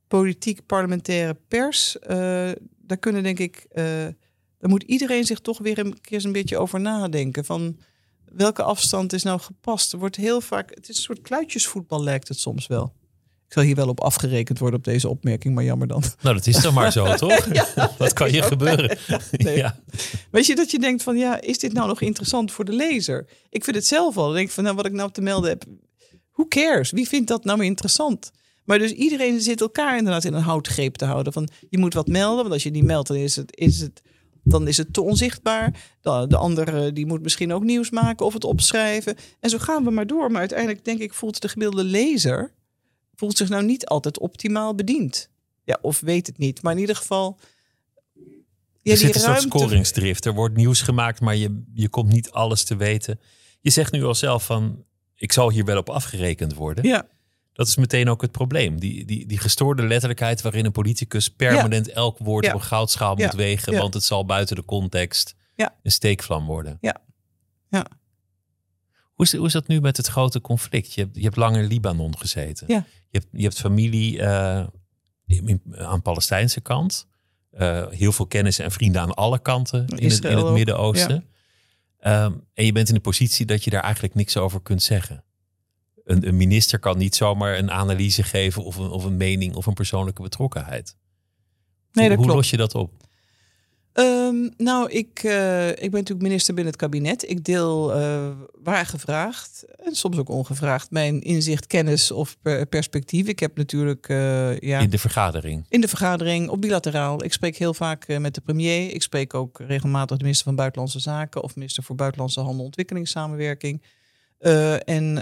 politiek-parlementaire 0.07 1.37
pers, 1.47 1.97
daar 2.77 2.97
kunnen 2.99 3.23
denk 3.23 3.39
ik, 3.39 3.67
daar 3.73 4.69
moet 4.69 4.83
iedereen 4.83 5.25
zich 5.25 5.39
toch 5.39 5.57
weer 5.57 5.79
een 5.79 6.01
keer 6.01 6.25
een 6.25 6.31
beetje 6.31 6.57
over 6.57 6.79
nadenken. 6.79 7.45
Van 7.45 7.79
welke 8.25 8.63
afstand 8.63 9.13
is 9.13 9.23
nou 9.23 9.39
gepast? 9.39 9.93
Er 9.93 9.99
wordt 9.99 10.15
heel 10.15 10.41
vaak, 10.41 10.69
het 10.69 10.89
is 10.89 10.97
een 10.97 11.03
soort 11.03 11.21
kluitjesvoetbal 11.21 12.03
lijkt 12.03 12.27
het 12.27 12.39
soms 12.39 12.67
wel. 12.67 12.93
Ik 13.49 13.55
zal 13.55 13.63
hier 13.63 13.75
wel 13.75 13.87
op 13.87 14.01
afgerekend 14.01 14.59
worden 14.59 14.79
op 14.79 14.85
deze 14.85 15.09
opmerking, 15.09 15.55
maar 15.55 15.63
jammer 15.63 15.87
dan. 15.87 16.03
Nou, 16.21 16.35
dat 16.35 16.47
is 16.47 16.61
dan 16.61 16.73
maar 16.73 16.91
zo, 16.91 17.13
toch? 17.15 17.47
Wat 17.97 18.13
kan 18.19 18.31
je 18.31 18.41
gebeuren? 18.41 18.97
Nee. 19.31 19.57
Ja. 19.57 19.79
Weet 20.31 20.45
je 20.45 20.55
dat 20.55 20.71
je 20.71 20.79
denkt 20.79 21.03
van 21.03 21.17
ja, 21.17 21.41
is 21.41 21.59
dit 21.59 21.73
nou 21.73 21.87
nog 21.87 22.01
interessant 22.01 22.51
voor 22.51 22.65
de 22.65 22.71
lezer? 22.71 23.27
Ik 23.49 23.63
vind 23.63 23.75
het 23.75 23.85
zelf 23.85 24.17
al. 24.17 24.25
Dan 24.25 24.33
denk 24.33 24.47
ik 24.47 24.53
van 24.53 24.63
nou, 24.63 24.75
wat 24.75 24.85
ik 24.85 24.91
nou 24.91 25.11
te 25.11 25.21
melden 25.21 25.49
heb, 25.49 25.63
who 26.31 26.47
cares? 26.47 26.91
Wie 26.91 27.07
vindt 27.07 27.27
dat 27.27 27.43
nou 27.43 27.57
meer 27.57 27.67
interessant? 27.67 28.31
Maar 28.65 28.79
dus 28.79 28.91
iedereen 28.91 29.41
zit 29.41 29.61
elkaar 29.61 29.97
inderdaad 29.97 30.25
in 30.25 30.33
een 30.33 30.41
houtgreep 30.41 30.95
te 30.95 31.05
houden. 31.05 31.33
Van 31.33 31.49
je 31.69 31.77
moet 31.77 31.93
wat 31.93 32.07
melden, 32.07 32.41
want 32.41 32.53
als 32.53 32.63
je 32.63 32.69
niet 32.69 32.83
meldt, 32.83 33.07
dan 33.07 33.17
is 33.17 33.35
het, 33.35 33.57
is 33.57 33.79
het, 33.79 34.01
dan 34.43 34.67
is 34.67 34.77
het 34.77 34.93
te 34.93 35.01
onzichtbaar. 35.01 35.83
De, 36.01 36.25
de 36.27 36.37
ander 36.37 36.85
eh, 36.85 36.93
die 36.93 37.05
moet 37.05 37.21
misschien 37.21 37.53
ook 37.53 37.63
nieuws 37.63 37.89
maken 37.89 38.25
of 38.25 38.33
het 38.33 38.43
opschrijven. 38.43 39.15
En 39.39 39.49
zo 39.49 39.57
gaan 39.57 39.83
we 39.83 39.89
maar 39.89 40.07
door. 40.07 40.31
Maar 40.31 40.39
uiteindelijk 40.39 40.85
denk 40.85 40.99
ik, 40.99 41.13
voelt 41.13 41.41
de 41.41 41.49
gemiddelde 41.49 41.83
lezer 41.83 42.57
voelt 43.19 43.37
zich 43.37 43.49
nou 43.49 43.63
niet 43.63 43.85
altijd 43.85 44.19
optimaal 44.19 44.75
bediend. 44.75 45.29
Ja, 45.63 45.77
of 45.81 45.99
weet 45.99 46.27
het 46.27 46.37
niet. 46.37 46.61
Maar 46.61 46.73
in 46.73 46.79
ieder 46.79 46.95
geval. 46.95 47.37
Ja, 48.81 48.91
er 48.91 48.97
zit 48.97 49.15
een 49.15 49.21
soort 49.21 49.41
scoringsdrift. 49.41 50.25
Er 50.25 50.33
wordt 50.33 50.55
nieuws 50.55 50.81
gemaakt, 50.81 51.21
maar 51.21 51.35
je, 51.35 51.63
je 51.73 51.89
komt 51.89 52.11
niet 52.11 52.31
alles 52.31 52.63
te 52.63 52.75
weten. 52.75 53.19
Je 53.61 53.69
zegt 53.69 53.91
nu 53.91 54.03
al 54.03 54.15
zelf 54.15 54.45
van, 54.45 54.83
ik 55.15 55.31
zal 55.31 55.49
hier 55.51 55.65
wel 55.65 55.77
op 55.77 55.89
afgerekend 55.89 56.53
worden. 56.53 56.83
Ja, 56.87 57.07
Dat 57.53 57.67
is 57.67 57.75
meteen 57.75 58.09
ook 58.09 58.21
het 58.21 58.31
probleem. 58.31 58.79
Die, 58.79 59.05
die, 59.05 59.25
die 59.25 59.37
gestoorde 59.37 59.83
letterlijkheid 59.87 60.41
waarin 60.41 60.65
een 60.65 60.71
politicus 60.71 61.29
permanent 61.29 61.89
elk 61.89 62.17
woord 62.17 62.45
Ja. 62.45 62.53
op 62.53 62.59
een 62.59 62.65
goudschaal 62.65 63.15
moet 63.15 63.33
wegen. 63.33 63.77
Want 63.77 63.93
het 63.93 64.03
zal 64.03 64.25
buiten 64.25 64.55
de 64.55 64.65
context 64.65 65.35
Ja. 65.55 65.75
een 65.83 65.91
steekvlam 65.91 66.45
worden. 66.45 66.77
Ja. 66.81 67.01
Ja. 67.69 67.85
Hoe 69.19 69.27
is, 69.27 69.35
hoe 69.35 69.45
is 69.45 69.53
dat 69.53 69.67
nu 69.67 69.81
met 69.81 69.97
het 69.97 70.07
grote 70.07 70.41
conflict? 70.41 70.93
Je 70.93 71.01
hebt, 71.01 71.15
je 71.15 71.23
hebt 71.23 71.35
lang 71.35 71.55
in 71.55 71.65
Libanon 71.65 72.17
gezeten. 72.17 72.67
Ja. 72.67 72.85
Je, 73.09 73.19
hebt, 73.19 73.27
je 73.31 73.43
hebt 73.43 73.59
familie 73.59 74.21
eh, 74.21 74.65
aan 75.75 75.95
de 75.95 76.01
Palestijnse 76.01 76.61
kant. 76.61 77.07
Eh, 77.51 77.87
heel 77.89 78.11
veel 78.11 78.27
kennis 78.27 78.59
en 78.59 78.71
vrienden 78.71 79.01
aan 79.01 79.13
alle 79.13 79.39
kanten 79.39 79.87
in 79.87 80.09
het, 80.09 80.23
in 80.23 80.37
het 80.37 80.51
Midden-Oosten. 80.51 81.25
Ehm, 81.99 82.33
en 82.53 82.65
je 82.65 82.71
bent 82.71 82.87
in 82.87 82.93
de 82.93 82.99
positie 82.99 83.45
dat 83.45 83.63
je 83.63 83.69
daar 83.69 83.83
eigenlijk 83.83 84.13
niks 84.13 84.37
over 84.37 84.61
kunt 84.61 84.83
zeggen. 84.83 85.23
Een, 86.03 86.27
een 86.27 86.37
minister 86.37 86.79
kan 86.79 86.97
niet 86.97 87.15
zomaar 87.15 87.57
een 87.57 87.71
analyse 87.71 88.23
geven 88.23 88.63
of 88.63 88.75
een, 88.75 88.89
of 88.89 89.03
een 89.03 89.17
mening 89.17 89.55
of 89.55 89.65
een 89.65 89.73
persoonlijke 89.73 90.21
betrokkenheid. 90.21 90.95
Nee, 91.91 92.07
hoe 92.07 92.15
hoe 92.15 92.25
klopt. 92.25 92.39
los 92.39 92.49
je 92.49 92.57
dat 92.57 92.75
op? 92.75 93.08
Ehm, 93.93 94.49
nou, 94.57 94.89
ik, 94.91 95.19
eh, 95.23 95.69
ik 95.69 95.75
ben 95.79 95.91
natuurlijk 95.91 96.21
minister 96.21 96.53
binnen 96.53 96.73
het 96.73 96.81
kabinet. 96.81 97.29
Ik 97.29 97.43
deel 97.45 97.93
eh, 97.93 98.29
waar 98.63 98.85
gevraagd 98.85 99.65
en 99.83 99.95
soms 99.95 100.17
ook 100.17 100.29
ongevraagd 100.29 100.91
mijn 100.91 101.21
inzicht, 101.21 101.67
kennis 101.67 102.11
of 102.11 102.37
per- 102.41 102.65
perspectief. 102.65 103.27
Ik 103.27 103.39
heb 103.39 103.57
natuurlijk 103.57 104.09
eh, 104.09 104.59
ja, 104.59 104.79
In 104.79 104.89
de 104.89 104.97
vergadering. 104.97 105.65
in 105.69 105.81
de 105.81 105.87
vergadering 105.87 106.49
of 106.49 106.59
bilateraal. 106.59 107.23
Ik 107.23 107.33
spreek 107.33 107.57
heel 107.57 107.73
vaak 107.73 108.19
met 108.19 108.35
de 108.35 108.41
premier. 108.41 108.93
Ik 108.93 109.01
spreek 109.01 109.33
ook 109.33 109.59
regelmatig 109.59 110.17
de 110.17 110.23
minister 110.23 110.45
van 110.47 110.55
Buitenlandse 110.55 110.99
Zaken 110.99 111.43
of 111.43 111.55
minister 111.55 111.83
voor 111.83 111.95
Buitenlandse 111.95 112.39
Handel 112.39 112.59
en 112.59 112.65
Ontwikkelingssamenwerking. 112.65 113.81
En 114.85 115.21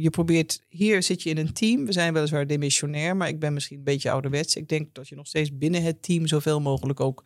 je 0.00 0.08
probeert, 0.10 0.60
hier 0.68 1.02
zit 1.02 1.22
je 1.22 1.30
in 1.30 1.38
een 1.38 1.52
team. 1.52 1.86
We 1.86 1.92
zijn 1.92 2.12
weliswaar 2.12 2.46
demissionair, 2.46 3.16
maar 3.16 3.28
ik 3.28 3.38
ben 3.38 3.52
misschien 3.52 3.78
een 3.78 3.84
beetje 3.84 4.10
ouderwets. 4.10 4.56
Ik 4.56 4.68
denk 4.68 4.94
dat 4.94 5.08
je 5.08 5.14
nog 5.16 5.26
steeds 5.26 5.56
binnen 5.58 5.82
het 5.82 6.02
team 6.02 6.26
zoveel 6.26 6.60
mogelijk 6.60 7.00
ook 7.00 7.24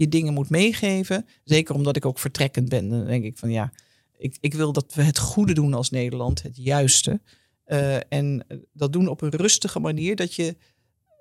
je 0.00 0.08
dingen 0.08 0.34
moet 0.34 0.50
meegeven. 0.50 1.26
Zeker 1.44 1.74
omdat 1.74 1.96
ik 1.96 2.04
ook 2.04 2.18
vertrekkend 2.18 2.68
ben. 2.68 2.88
Dan 2.88 3.06
denk 3.06 3.24
ik 3.24 3.38
van 3.38 3.50
ja, 3.50 3.72
ik, 4.16 4.36
ik 4.40 4.54
wil 4.54 4.72
dat 4.72 4.94
we 4.94 5.02
het 5.02 5.18
goede 5.18 5.52
doen 5.52 5.74
als 5.74 5.90
Nederland, 5.90 6.42
het 6.42 6.56
juiste. 6.56 7.20
Eh, 7.64 8.12
en 8.12 8.46
dat 8.72 8.92
doen 8.92 9.08
op 9.08 9.20
een 9.20 9.30
rustige 9.30 9.78
manier, 9.78 10.16
dat 10.16 10.34
je 10.34 10.56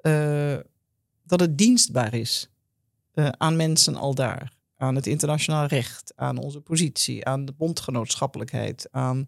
eh, 0.01 0.57
dat 1.23 1.39
het 1.39 1.57
dienstbaar 1.57 2.13
is 2.13 2.49
eh, 3.13 3.29
aan 3.29 3.55
mensen 3.55 3.95
al 3.95 4.15
daar. 4.15 4.53
Aan 4.77 4.95
het 4.95 5.07
internationaal 5.07 5.65
recht, 5.65 6.13
aan 6.15 6.37
onze 6.37 6.61
positie, 6.61 7.25
aan 7.25 7.45
de 7.45 7.53
bondgenootschappelijkheid, 7.53 8.87
aan 8.91 9.25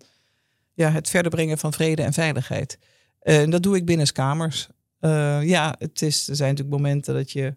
ja, 0.74 0.92
het 0.92 1.10
verder 1.10 1.32
brengen 1.32 1.58
van 1.58 1.74
vrede 1.74 2.02
en 2.02 2.14
veiligheid. 2.14 2.78
En 3.20 3.50
dat 3.50 3.64
doe 3.64 3.76
ik 3.76 3.86
binnen 3.86 4.12
kamers. 4.12 4.68
Ja, 5.42 5.76
het 5.80 6.02
is, 6.02 6.28
er 6.28 6.36
zijn 6.36 6.50
natuurlijk 6.50 6.78
momenten 6.78 7.14
dat 7.14 7.32
je 7.32 7.56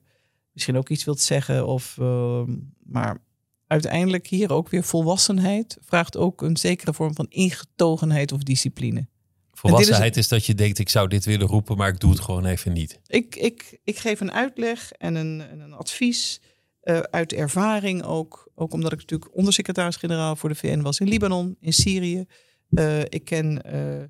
misschien 0.55 0.77
ook 0.77 0.89
iets 0.89 1.05
wilt 1.05 1.21
zeggen. 1.21 1.67
Of, 1.67 1.97
ehm, 1.99 2.57
maar 2.85 3.23
uiteindelijk 3.67 4.27
hier 4.27 4.53
ook 4.53 4.69
weer 4.69 4.83
volwassenheid 4.83 5.79
vraagt 5.81 6.17
ook 6.17 6.43
een 6.43 6.57
zekere 6.57 6.95
vorm 6.95 7.15
van 7.15 7.27
ingetogenheid 7.29 8.33
of 8.33 8.43
discipline. 8.43 9.07
Volwassenheid 9.53 10.17
is 10.17 10.29
dat 10.29 10.47
je 10.47 10.55
denkt, 10.55 10.79
ik 10.79 10.89
zou 10.89 11.09
dit 11.09 11.25
willen 11.25 11.47
roepen, 11.47 11.77
maar 11.77 11.89
ik 11.89 12.01
doe 12.01 12.11
het 12.11 12.21
gewoon 12.21 12.45
even 12.45 12.73
niet. 12.73 13.01
Ik, 13.07 13.37
ik, 13.37 13.79
ik 13.85 13.99
geef 13.99 14.21
een 14.21 14.33
uitleg 14.33 14.93
en 14.93 15.15
een, 15.15 15.41
en 15.51 15.61
een 15.61 15.73
advies 15.73 16.41
eh, 16.81 16.99
uit 16.99 17.33
ervaring 17.33 18.03
ook. 18.03 18.49
Ook 18.55 18.73
omdat 18.73 18.93
ik 18.93 18.99
natuurlijk 18.99 19.37
ondersecretaris-generaal 19.37 20.37
voor 20.37 20.49
de 20.49 20.55
VN 20.55 20.81
was 20.81 21.01
in 21.01 21.09
Libanon, 21.09 21.57
in 21.61 21.73
Syrië. 21.73 22.25
Eh, 22.71 23.01
ik 23.01 23.25
ken 23.25 23.63
eh, 23.63 24.05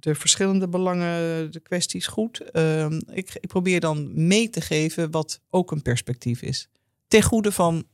de 0.00 0.14
verschillende 0.14 0.68
belangen, 0.68 1.52
de 1.52 1.60
kwesties 1.60 2.06
goed. 2.06 2.50
Ehm, 2.50 3.00
ik, 3.12 3.36
ik 3.40 3.48
probeer 3.48 3.80
dan 3.80 4.26
mee 4.26 4.50
te 4.50 4.60
geven 4.60 5.10
wat 5.10 5.40
ook 5.50 5.70
een 5.70 5.82
perspectief 5.82 6.42
is. 6.42 6.68
Ten 7.08 7.22
goede 7.22 7.52
van 7.52 7.84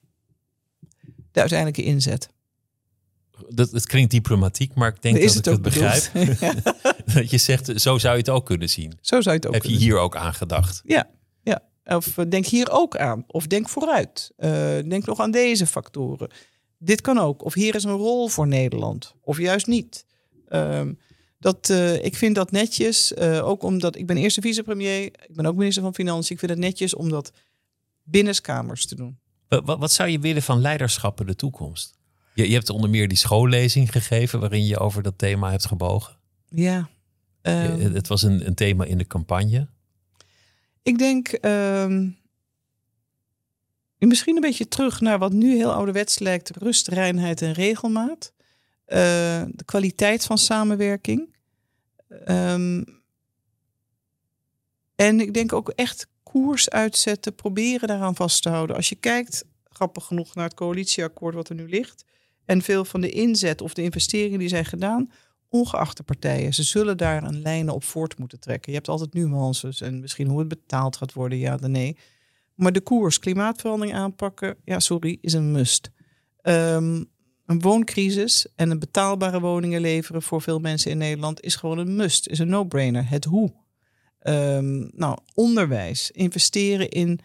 de 1.33 1.41
uiteindelijke 1.41 1.83
inzet. 1.83 2.29
Dat, 3.49 3.71
het 3.71 3.87
klinkt 3.87 4.11
diplomatiek, 4.11 4.75
maar 4.75 4.89
ik 4.89 5.03
denk 5.03 5.17
Is 5.17 5.35
dat 5.35 5.45
het 5.45 5.47
ik 5.47 5.53
het 5.53 5.63
begrijp. 5.63 6.11
Ja, 6.41 6.55
dat 7.15 7.31
je 7.31 7.39
zegt, 7.39 7.81
zo 7.81 7.99
zou 7.99 8.15
je 8.15 8.21
het 8.21 8.29
ook 8.29 8.47
kunnen 8.47 8.69
zien. 8.69 8.99
Zo 9.01 9.21
zou 9.21 9.35
je 9.35 9.41
het 9.41 9.47
ook 9.47 9.55
Heb 9.55 9.65
je 9.65 9.77
hier 9.77 9.99
ook 9.99 10.17
aan 10.17 10.35
gedacht? 10.35 10.83
Ja, 10.85 11.11
ja. 11.43 11.63
Of 11.85 12.19
eh, 12.19 12.25
denk 12.29 12.47
hier 12.47 12.71
ook 12.71 12.97
aan. 12.97 13.25
Of 13.27 13.47
denk 13.47 13.69
vooruit. 13.69 14.33
Uh, 14.39 14.51
denk 14.89 15.07
nog 15.07 15.21
aan 15.21 15.31
deze 15.31 15.67
factoren. 15.67 16.31
Dit 16.79 17.01
kan 17.01 17.19
ook. 17.19 17.45
Of 17.45 17.55
hier 17.55 17.75
is 17.75 17.85
een 17.85 17.91
rol 17.91 18.29
voor 18.29 18.47
Nederland. 18.47 19.15
Of 19.21 19.39
juist 19.39 19.67
niet. 19.67 20.07
Um, 20.49 20.99
dat, 21.41 21.69
uh, 21.69 22.05
ik 22.05 22.17
vind 22.17 22.35
dat 22.35 22.51
netjes. 22.51 23.17
ook 23.17 23.63
omdat 23.63 23.97
ik 23.97 24.07
ben 24.07 24.17
eerste 24.17 24.41
vicepremier. 24.41 25.03
Ik 25.03 25.35
ben 25.35 25.47
ook 25.47 25.57
minister 25.57 25.83
van 25.83 25.95
Financiën. 25.95 26.33
Ik 26.33 26.39
vind 26.39 26.51
het 26.51 26.61
netjes 26.61 26.95
om 26.95 27.09
dat 27.09 27.33
binnenskamers 28.03 28.87
te 28.87 28.95
doen. 28.95 29.19
Wat, 29.49 29.79
wat 29.79 29.93
zou 29.93 30.09
je 30.09 30.19
willen 30.19 30.43
van 30.43 30.61
leiderschap 30.61 31.21
in 31.21 31.27
de 31.27 31.37
toekomst? 31.37 31.99
Je, 32.35 32.49
je 32.49 32.55
hebt 32.55 32.71
onder 32.71 32.91
meer 32.91 33.09
die 33.09 33.19
schoollezing 33.19 33.93
gegeven 33.93 34.41
waarin 34.41 34.67
je 34.67 34.79
over 34.79 35.03
dat 35.03 35.19
thema 35.19 35.51
hebt 35.51 35.67
gebogen. 35.67 36.17
Ja. 36.49 36.89
Um, 37.43 37.95
het 37.95 38.09
was 38.09 38.23
een, 38.23 38.47
een 38.47 38.55
thema 38.55 38.85
in 38.85 38.99
de 38.99 39.07
campagne. 39.07 39.69
Ik 40.83 40.99
denk 40.99 41.39
um, 41.43 42.19
misschien 43.99 44.35
een 44.35 44.41
beetje 44.41 44.69
terug 44.69 45.01
naar 45.01 45.19
wat 45.19 45.33
nu 45.33 45.57
heel 45.57 45.73
ouderwets 45.73 46.19
lijkt: 46.19 46.57
rust, 46.57 46.89
reinheid 46.89 47.43
en 47.43 47.53
regelmaat. 47.53 48.33
Uh, 48.93 48.97
de 49.49 49.65
kwaliteit 49.65 50.25
van 50.25 50.39
samenwerking. 50.39 51.37
Um, 52.29 52.85
en 54.95 55.21
ik 55.21 55.35
denk 55.35 55.53
ook 55.53 55.69
echt 55.69 56.09
koers 56.23 56.71
uitzetten, 56.71 57.35
proberen 57.35 57.89
daaraan 57.89 58.15
vast 58.15 58.43
te 58.43 58.49
houden. 58.49 58.77
Als 58.77 58.89
je 58.89 58.95
kijkt, 58.95 59.45
grappig 59.65 60.05
genoeg, 60.05 60.35
naar 60.35 60.45
het 60.45 60.55
coalitieakkoord 60.55 61.35
wat 61.35 61.49
er 61.49 61.55
nu 61.55 61.69
ligt. 61.69 62.05
En 62.45 62.63
veel 62.63 62.85
van 62.85 63.01
de 63.01 63.11
inzet 63.11 63.61
of 63.61 63.75
de 63.75 63.83
investeringen 63.83 64.39
die 64.39 64.49
zijn 64.49 64.65
gedaan, 64.65 65.11
ongeacht 65.49 65.97
de 65.97 66.03
partijen. 66.03 66.55
Ze 66.55 66.63
zullen 66.63 66.97
daar 66.97 67.23
een 67.23 67.43
lijnen 67.43 67.75
op 67.75 67.85
voort 67.85 68.19
moeten 68.19 68.41
trekken. 68.41 68.73
Je 68.73 68.79
hebt 68.79 68.91
altijd 68.91 69.15
nuances 69.15 69.81
en 69.81 70.01
misschien 70.01 70.29
hoe 70.29 70.39
het 70.39 70.49
betaald 70.49 70.97
gaat 70.97 71.13
worden, 71.13 71.39
ja 71.39 71.55
of 71.55 71.61
nee. 71.61 71.97
Maar 72.55 72.73
de 72.73 72.81
koers, 72.81 73.19
klimaatverandering 73.19 73.97
aanpakken, 73.97 74.57
ja, 74.65 74.81
sorry, 74.81 75.19
is 75.21 75.33
een 75.33 75.53
must. 75.53 75.91
Um, 76.43 77.10
een 77.51 77.61
wooncrisis 77.61 78.47
en 78.57 78.71
een 78.71 78.79
betaalbare 78.79 79.41
woningen 79.41 79.81
leveren 79.81 80.23
voor 80.23 80.43
veel 80.43 80.59
mensen 80.59 80.91
in 80.91 80.99
Nederland 80.99 81.41
is 81.41 81.57
gewoon 81.57 81.79
een 81.79 81.97
must, 81.97 82.27
is 82.27 82.39
een 82.39 82.49
no-brainer. 82.49 83.09
Het 83.09 83.25
hoe. 83.25 83.53
Um, 84.23 84.91
nou, 84.95 85.19
onderwijs, 85.35 86.11
investeren 86.11 86.89
in, 86.89 87.21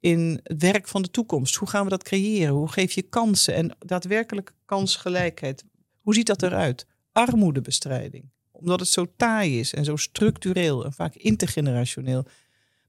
in 0.00 0.40
het 0.42 0.62
werk 0.62 0.88
van 0.88 1.02
de 1.02 1.10
toekomst. 1.10 1.54
Hoe 1.54 1.68
gaan 1.68 1.84
we 1.84 1.90
dat 1.90 2.02
creëren? 2.02 2.54
Hoe 2.54 2.72
geef 2.72 2.92
je 2.92 3.02
kansen 3.02 3.54
en 3.54 3.76
daadwerkelijk 3.78 4.52
kansgelijkheid? 4.64 5.64
Hoe 6.00 6.14
ziet 6.14 6.26
dat 6.26 6.42
eruit? 6.42 6.86
Armoedebestrijding, 7.12 8.30
omdat 8.50 8.80
het 8.80 8.88
zo 8.88 9.06
taai 9.16 9.58
is 9.58 9.74
en 9.74 9.84
zo 9.84 9.96
structureel 9.96 10.84
en 10.84 10.92
vaak 10.92 11.14
intergenerationeel. 11.14 12.24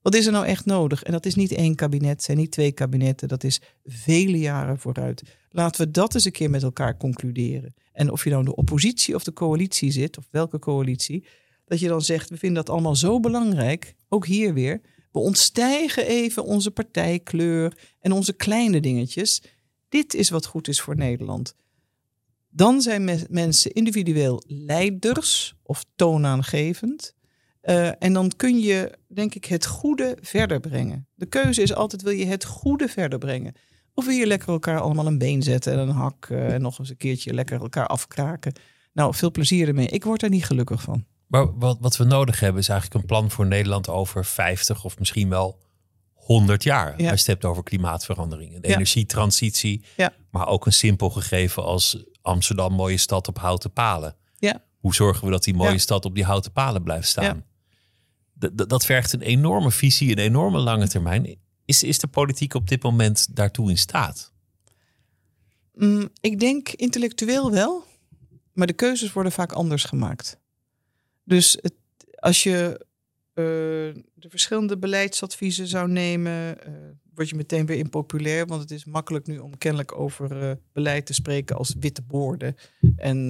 Wat 0.02 0.16
is 0.16 0.26
er 0.26 0.32
nou 0.32 0.46
echt 0.46 0.66
nodig? 0.66 1.04
En 1.04 1.12
dat 1.12 1.26
is 1.26 1.36
niet 1.36 1.52
één 1.52 1.76
kabinet, 1.76 2.24
zijn 2.24 2.38
niet 2.38 2.52
twee 2.52 2.72
kabinetten, 2.72 3.28
dat 3.28 3.44
is 3.44 3.62
vele 3.86 4.40
jaren 4.40 4.80
vooruit. 4.80 5.24
Laten 5.50 5.86
we 5.86 5.92
dat 5.92 6.14
eens 6.14 6.26
een 6.26 6.32
keer 6.32 6.50
met 6.50 6.64
elkaar 6.64 6.98
concluderen. 6.98 7.74
En 7.92 8.12
of 8.12 8.24
je 8.24 8.30
nou 8.30 8.42
in 8.42 8.50
de 8.50 8.56
oppositie 8.56 9.16
of 9.16 9.24
de 9.24 9.34
coalitie 9.34 9.92
zit, 9.92 10.18
of 10.18 10.28
welke 10.32 10.60
coalitie, 10.60 11.26
dat 11.66 11.80
je 11.80 11.88
dan 11.88 12.02
zegt, 12.02 12.30
we 12.30 12.38
vinden 12.38 12.64
dat 12.64 12.74
allemaal 12.74 12.96
zo 12.96 13.20
belangrijk, 13.20 13.96
ook 14.10 14.26
hier 14.26 14.54
weer. 14.54 14.82
We 15.12 15.20
ontstijgen 15.20 16.08
even 16.08 16.44
onze 16.44 16.72
partijkleur 16.72 17.78
en 18.00 18.12
onze 18.12 18.34
kleine 18.34 18.80
dingetjes. 18.80 19.42
Dit 19.90 20.14
is 20.14 20.30
wat 20.30 20.46
goed 20.46 20.68
is 20.68 20.82
voor 20.82 20.96
Nederland. 20.96 21.56
Dan 22.50 22.82
zijn 22.82 23.28
mensen 23.30 23.72
individueel 23.72 24.44
leiders 24.48 25.56
of 25.64 25.86
toonaangevend. 25.96 27.16
Uh, 27.70 27.92
en 28.00 28.14
dan 28.14 28.32
kun 28.36 28.60
je, 28.60 28.98
denk 29.08 29.36
ik, 29.36 29.46
het 29.46 29.66
goede 29.66 30.18
verder 30.22 30.60
brengen. 30.60 31.08
De 31.16 31.26
keuze 31.26 31.62
is 31.62 31.74
altijd: 31.74 32.02
wil 32.02 32.12
je 32.12 32.26
het 32.26 32.46
goede 32.46 32.88
verder 32.88 33.20
brengen? 33.20 33.54
Of 33.94 34.06
wil 34.06 34.14
je 34.14 34.28
lekker 34.28 34.50
elkaar 34.50 34.80
allemaal 34.80 35.08
een 35.08 35.18
been 35.18 35.44
zetten 35.44 35.74
en 35.74 35.80
een 35.80 35.90
hak 35.90 36.28
uh, 36.30 36.54
en 36.54 36.62
nog 36.62 36.80
eens 36.80 36.90
een 36.90 36.98
keertje 36.98 37.34
lekker 37.34 37.62
elkaar 37.62 37.88
afkraken? 37.88 38.54
Nou, 38.94 39.16
veel 39.16 39.32
plezier 39.32 39.68
ermee. 39.68 39.88
Ik 39.88 40.04
word 40.04 40.24
er 40.24 40.30
niet 40.30 40.46
gelukkig 40.46 40.82
van. 40.82 41.06
Maar 41.28 41.58
wat, 41.58 41.78
wat 41.80 41.98
we 41.98 42.04
nodig 42.04 42.40
hebben 42.40 42.62
is 42.62 42.70
eigenlijk 42.70 43.02
een 43.02 43.08
plan 43.08 43.32
voor 43.32 43.46
Nederland 43.46 43.90
over 43.90 44.26
50 44.26 44.86
of 44.86 45.00
misschien 45.00 45.30
wel 45.30 45.60
100 46.14 46.64
jaar. 46.64 46.88
Ja. 46.88 46.94
Als 46.94 47.04
je 47.04 47.10
het 47.10 47.26
hebt 47.26 47.46
over 47.46 47.64
klimaatverandering 47.64 48.56
en 48.56 48.62
energietransitie. 48.62 49.84
Ja. 49.98 50.14
Maar 50.32 50.48
ook 50.48 50.66
een 50.66 50.74
simpel 50.74 51.10
gegeven 51.10 51.64
als 51.64 52.06
Amsterdam, 52.22 52.74
mooie 52.74 52.98
stad 52.98 53.28
op 53.28 53.38
houten 53.38 53.74
palen. 53.74 54.16
Ja. 54.38 54.64
Hoe 54.80 54.96
zorgen 54.96 55.26
we 55.26 55.32
dat 55.32 55.44
die 55.44 55.54
mooie 55.54 55.78
stad 55.78 56.06
op 56.06 56.16
die 56.16 56.24
houten 56.24 56.52
palen 56.52 56.84
blijft 56.84 57.08
staan? 57.08 57.44
Dat 58.68 58.86
vergt 58.86 59.14
een 59.14 59.22
enorme 59.22 59.72
visie, 59.72 60.12
een 60.12 60.18
enorme 60.18 60.60
lange 60.60 60.88
termijn. 60.88 61.38
Is, 61.66 61.84
is 61.84 62.00
de 62.00 62.08
politiek 62.08 62.54
op 62.54 62.68
dit 62.68 62.84
moment 62.84 63.36
daartoe 63.36 63.70
in 63.70 63.78
staat? 63.78 64.32
Mm, 65.74 66.10
ik 66.22 66.40
denk 66.40 66.70
intellectueel 66.70 67.52
wel, 67.52 67.84
maar 68.54 68.68
de 68.68 68.74
keuzes 68.74 69.14
worden 69.14 69.32
vaak 69.32 69.52
anders 69.52 69.84
gemaakt. 69.84 70.40
Dus 71.24 71.58
het, 71.62 71.74
als 72.16 72.44
je 72.44 72.86
uh, 73.30 73.46
de 74.14 74.30
verschillende 74.30 74.78
beleidsadviezen 74.78 75.68
zou 75.68 75.90
nemen, 75.90 76.58
uh, 76.68 76.74
word 77.14 77.30
je 77.30 77.36
meteen 77.36 77.66
weer 77.66 77.78
impopulair. 77.78 78.46
Want 78.46 78.62
het 78.62 78.72
is 78.72 78.86
makkelijk 78.86 79.28
nu 79.28 79.38
om 79.38 79.58
kennelijk 79.58 80.00
over 80.00 80.44
uh, 80.44 80.52
beleid 80.74 81.06
te 81.06 81.14
spreken 81.14 81.56
als 81.56 81.76
witte 81.80 82.02
boorden. 82.02 82.56
En 82.96 83.30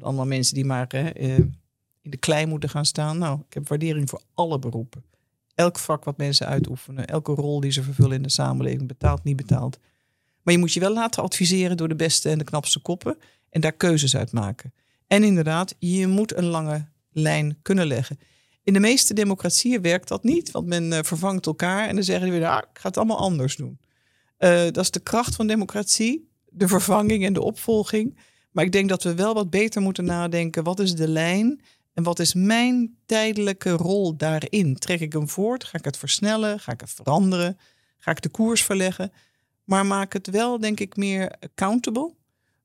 allemaal 0.00 0.26
mensen 0.26 0.54
die 0.54 0.64
maar 0.64 0.86
in 2.08 2.14
de 2.14 2.26
klei 2.26 2.46
moeten 2.46 2.68
gaan 2.68 2.84
staan. 2.84 3.18
Nou, 3.18 3.40
ik 3.48 3.54
heb 3.54 3.68
waardering 3.68 4.08
voor 4.08 4.20
alle 4.34 4.58
beroepen. 4.58 5.04
Elk 5.54 5.78
vak 5.78 6.04
wat 6.04 6.16
mensen 6.16 6.46
uitoefenen, 6.46 7.06
elke 7.06 7.32
rol 7.32 7.60
die 7.60 7.70
ze 7.70 7.82
vervullen 7.82 8.16
in 8.16 8.22
de 8.22 8.30
samenleving, 8.30 8.88
betaald, 8.88 9.24
niet 9.24 9.36
betaald. 9.36 9.78
Maar 10.42 10.54
je 10.54 10.60
moet 10.60 10.72
je 10.72 10.80
wel 10.80 10.92
laten 10.92 11.22
adviseren 11.22 11.76
door 11.76 11.88
de 11.88 11.96
beste 11.96 12.30
en 12.30 12.38
de 12.38 12.44
knapste 12.44 12.80
koppen 12.80 13.18
en 13.50 13.60
daar 13.60 13.72
keuzes 13.72 14.16
uit 14.16 14.32
maken. 14.32 14.72
En 15.06 15.22
inderdaad, 15.22 15.74
je 15.78 16.06
moet 16.06 16.36
een 16.36 16.44
lange 16.44 16.86
lijn 17.10 17.58
kunnen 17.62 17.86
leggen. 17.86 18.18
In 18.62 18.72
de 18.72 18.80
meeste 18.80 19.14
democratieën 19.14 19.82
werkt 19.82 20.08
dat 20.08 20.24
niet, 20.24 20.50
want 20.50 20.66
men 20.66 20.92
uh, 20.92 20.98
vervangt 21.02 21.46
elkaar 21.46 21.88
en 21.88 21.94
dan 21.94 22.04
zeggen 22.04 22.30
we, 22.30 22.48
ah, 22.48 22.62
ik 22.72 22.78
ga 22.78 22.88
het 22.88 22.96
allemaal 22.96 23.18
anders 23.18 23.56
doen. 23.56 23.78
Uh, 24.38 24.50
dat 24.50 24.76
is 24.76 24.90
de 24.90 25.00
kracht 25.00 25.34
van 25.34 25.46
democratie, 25.46 26.30
de 26.46 26.68
vervanging 26.68 27.24
en 27.24 27.32
de 27.32 27.42
opvolging. 27.42 28.18
Maar 28.52 28.64
ik 28.64 28.72
denk 28.72 28.88
dat 28.88 29.02
we 29.02 29.14
wel 29.14 29.34
wat 29.34 29.50
beter 29.50 29.82
moeten 29.82 30.04
nadenken. 30.04 30.64
Wat 30.64 30.80
is 30.80 30.94
de 30.94 31.08
lijn 31.08 31.60
en 31.98 32.04
wat 32.04 32.18
is 32.18 32.34
mijn 32.34 32.96
tijdelijke 33.06 33.70
rol 33.70 34.16
daarin? 34.16 34.76
Trek 34.76 35.00
ik 35.00 35.12
hem 35.12 35.28
voort? 35.28 35.64
Ga 35.64 35.78
ik 35.78 35.84
het 35.84 35.96
versnellen? 35.96 36.60
Ga 36.60 36.72
ik 36.72 36.80
het 36.80 36.90
veranderen? 36.90 37.58
Ga 37.98 38.10
ik 38.10 38.22
de 38.22 38.28
koers 38.28 38.62
verleggen? 38.62 39.12
Maar 39.64 39.86
maak 39.86 40.12
het 40.12 40.26
wel, 40.26 40.58
denk 40.58 40.80
ik, 40.80 40.96
meer 40.96 41.36
accountable 41.40 42.14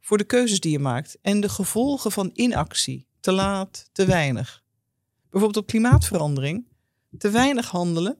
voor 0.01 0.17
de 0.17 0.23
keuzes 0.23 0.59
die 0.59 0.71
je 0.71 0.79
maakt 0.79 1.17
en 1.21 1.41
de 1.41 1.49
gevolgen 1.49 2.11
van 2.11 2.29
inactie. 2.33 3.07
Te 3.19 3.31
laat, 3.31 3.89
te 3.91 4.05
weinig. 4.05 4.63
Bijvoorbeeld 5.29 5.63
op 5.63 5.67
klimaatverandering. 5.67 6.67
Te 7.17 7.29
weinig 7.29 7.69
handelen. 7.69 8.17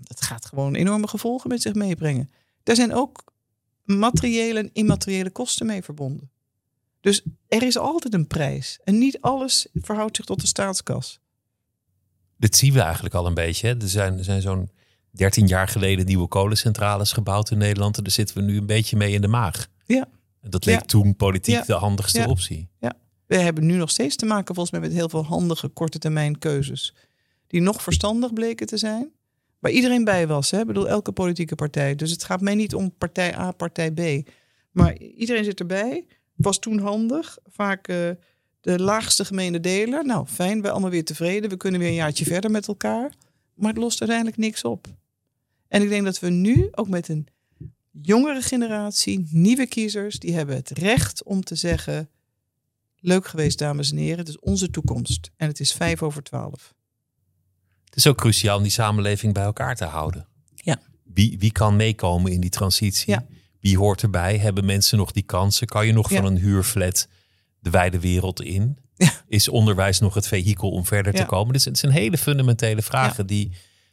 Dat 0.00 0.20
gaat 0.20 0.46
gewoon 0.46 0.74
enorme 0.74 1.08
gevolgen 1.08 1.48
met 1.48 1.62
zich 1.62 1.74
meebrengen. 1.74 2.30
Daar 2.62 2.76
zijn 2.76 2.94
ook 2.94 3.24
materiële 3.84 4.58
en 4.58 4.70
immateriële 4.72 5.30
kosten 5.30 5.66
mee 5.66 5.82
verbonden. 5.82 6.30
Dus 7.06 7.22
er 7.48 7.62
is 7.62 7.78
altijd 7.78 8.14
een 8.14 8.26
prijs. 8.26 8.78
En 8.84 8.98
niet 8.98 9.20
alles 9.20 9.66
verhoudt 9.72 10.16
zich 10.16 10.24
tot 10.24 10.40
de 10.40 10.46
staatskas. 10.46 11.20
Dit 12.36 12.56
zien 12.56 12.72
we 12.72 12.80
eigenlijk 12.80 13.14
al 13.14 13.26
een 13.26 13.34
beetje. 13.34 13.66
Hè? 13.66 13.80
Er 13.80 13.88
zijn, 13.88 14.18
er 14.18 14.24
zijn 14.24 14.42
zo'n 14.42 14.70
13 15.10 15.46
jaar 15.46 15.68
geleden 15.68 16.06
nieuwe 16.06 16.28
kolencentrales 16.28 17.12
gebouwd 17.12 17.50
in 17.50 17.58
Nederland. 17.58 17.96
En 17.96 18.02
daar 18.02 18.12
zitten 18.12 18.36
we 18.36 18.42
nu 18.42 18.56
een 18.56 18.66
beetje 18.66 18.96
mee 18.96 19.12
in 19.12 19.20
de 19.20 19.28
maag. 19.28 19.66
Ja. 19.84 20.08
Dat 20.40 20.64
leek 20.64 20.84
toen 20.84 21.16
politiek 21.16 21.66
de 21.66 21.72
handigste 21.72 22.28
optie. 22.28 22.68
Ja. 22.80 22.92
We 23.26 23.36
hebben 23.36 23.66
nu 23.66 23.76
nog 23.76 23.90
steeds 23.90 24.16
te 24.16 24.26
maken 24.26 24.54
volgens 24.54 24.78
mij 24.78 24.88
met 24.88 24.96
heel 24.96 25.08
veel 25.08 25.24
handige 25.24 25.68
korte 25.68 25.98
termijn 25.98 26.38
keuzes. 26.38 26.94
Die 27.46 27.60
nog 27.60 27.82
verstandig 27.82 28.32
bleken 28.32 28.66
te 28.66 28.76
zijn. 28.76 29.12
Waar 29.58 29.72
iedereen 29.72 30.04
bij 30.04 30.26
was. 30.26 30.50
Hè? 30.50 30.60
Ik 30.60 30.66
bedoel, 30.66 30.88
elke 30.88 31.12
politieke 31.12 31.54
partij. 31.54 31.94
Dus 31.94 32.10
het 32.10 32.24
gaat 32.24 32.40
mij 32.40 32.54
niet 32.54 32.74
om 32.74 32.96
partij 32.98 33.38
A, 33.38 33.50
partij 33.50 33.90
B. 33.92 34.28
Maar 34.70 34.96
iedereen 34.96 35.44
zit 35.44 35.60
erbij 35.60 36.04
was 36.36 36.58
toen 36.58 36.78
handig. 36.78 37.38
Vaak 37.46 37.88
uh, 37.88 38.10
de 38.60 38.78
laagste 38.78 39.24
gemene 39.24 39.60
deler. 39.60 40.06
Nou, 40.06 40.26
fijn, 40.26 40.62
we 40.62 40.70
allemaal 40.70 40.90
weer 40.90 41.04
tevreden. 41.04 41.50
We 41.50 41.56
kunnen 41.56 41.80
weer 41.80 41.88
een 41.88 41.94
jaartje 41.94 42.24
verder 42.24 42.50
met 42.50 42.68
elkaar. 42.68 43.12
Maar 43.54 43.72
het 43.72 43.82
lost 43.82 44.00
uiteindelijk 44.00 44.38
niks 44.38 44.64
op. 44.64 44.86
En 45.68 45.82
ik 45.82 45.88
denk 45.88 46.04
dat 46.04 46.18
we 46.18 46.30
nu 46.30 46.68
ook 46.70 46.88
met 46.88 47.08
een 47.08 47.26
jongere 47.90 48.42
generatie, 48.42 49.26
nieuwe 49.30 49.66
kiezers, 49.66 50.18
die 50.18 50.34
hebben 50.34 50.56
het 50.56 50.70
recht 50.70 51.22
om 51.22 51.42
te 51.42 51.54
zeggen: 51.54 52.10
Leuk 53.00 53.26
geweest, 53.26 53.58
dames 53.58 53.90
en 53.90 53.96
heren. 53.96 54.18
Het 54.18 54.28
is 54.28 54.38
onze 54.38 54.70
toekomst. 54.70 55.30
En 55.36 55.48
het 55.48 55.60
is 55.60 55.72
vijf 55.72 56.02
over 56.02 56.22
twaalf. 56.22 56.74
Het 57.84 57.96
is 57.96 58.06
ook 58.06 58.16
cruciaal 58.16 58.56
om 58.56 58.62
die 58.62 58.72
samenleving 58.72 59.34
bij 59.34 59.44
elkaar 59.44 59.76
te 59.76 59.84
houden. 59.84 60.26
Ja. 60.54 60.80
Wie, 61.02 61.38
wie 61.38 61.52
kan 61.52 61.76
meekomen 61.76 62.32
in 62.32 62.40
die 62.40 62.50
transitie? 62.50 63.12
Ja. 63.12 63.26
Wie 63.66 63.78
hoort 63.78 64.02
erbij? 64.02 64.38
Hebben 64.38 64.64
mensen 64.64 64.98
nog 64.98 65.12
die 65.12 65.22
kansen? 65.22 65.66
Kan 65.66 65.86
je 65.86 65.92
nog 65.92 66.10
van 66.10 66.24
een 66.24 66.36
huurflat 66.38 67.08
de 67.58 67.70
wijde 67.70 68.00
wereld 68.00 68.42
in? 68.42 68.78
Ja. 68.94 69.12
Is 69.28 69.48
onderwijs 69.48 69.98
nog 69.98 70.14
het 70.14 70.26
vehikel 70.26 70.70
om 70.70 70.84
verder 70.84 71.12
te 71.12 71.24
komen? 71.24 71.52
Dus 71.52 71.64
het 71.64 71.78
zijn 71.78 71.92
hele 71.92 72.18
fundamentele 72.18 72.82
vragen 72.82 73.26
die, 73.26 73.52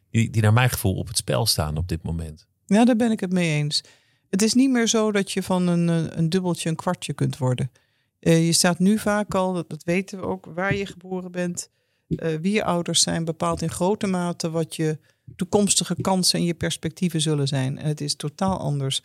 die, 0.10 0.30
die 0.30 0.42
naar 0.42 0.54
mijn 0.54 0.70
gevoel 0.70 0.96
op 0.96 1.08
het 1.08 1.18
spel 1.18 1.46
staan 1.46 1.78
op 1.78 1.88
dit 1.88 2.04
moment. 2.04 2.48
Ja, 2.66 2.86
daar 2.86 2.96
ben 2.96 3.12
ik 3.12 3.20
het 3.20 3.32
mee 3.32 3.50
eens. 3.50 3.84
Het 4.30 4.42
is 4.42 4.54
niet 4.54 4.70
meer 4.70 4.88
zo 4.88 5.12
dat 5.12 5.32
je 5.32 5.44
van 5.44 5.68
een, 5.68 6.18
een 6.18 6.30
dubbeltje 6.30 6.70
een 6.70 6.76
kwartje 6.76 7.14
kunt 7.14 7.38
worden. 7.38 7.72
Uh, 8.20 8.46
je 8.46 8.54
staat 8.54 8.80
nu 8.80 9.00
vaak 9.00 9.36
al, 9.36 9.54
dat, 9.54 9.70
dat, 9.70 9.84
weten 9.84 10.20
we 10.20 10.26
ook, 10.26 10.46
waar 10.46 10.76
je 10.76 10.86
geboren 10.86 11.32
bent, 11.32 11.70
uh, 12.08 12.36
wie 12.42 12.54
je 12.54 12.64
ouders 12.64 13.02
zijn, 13.02 13.26
bepaalt 13.26 13.62
in 13.62 13.72
grote 13.72 14.08
mate 14.08 14.50
wat 14.50 14.76
je 14.76 15.00
toekomstige 15.36 15.96
kansen 16.02 16.40
en 16.40 16.46
je 16.46 16.54
perspectieven 16.54 17.22
zullen 17.22 17.48
zijn. 17.48 17.78
En 17.78 17.88
het 17.88 18.02
is 18.02 18.16
totaal 18.16 18.58
anders. 18.58 19.02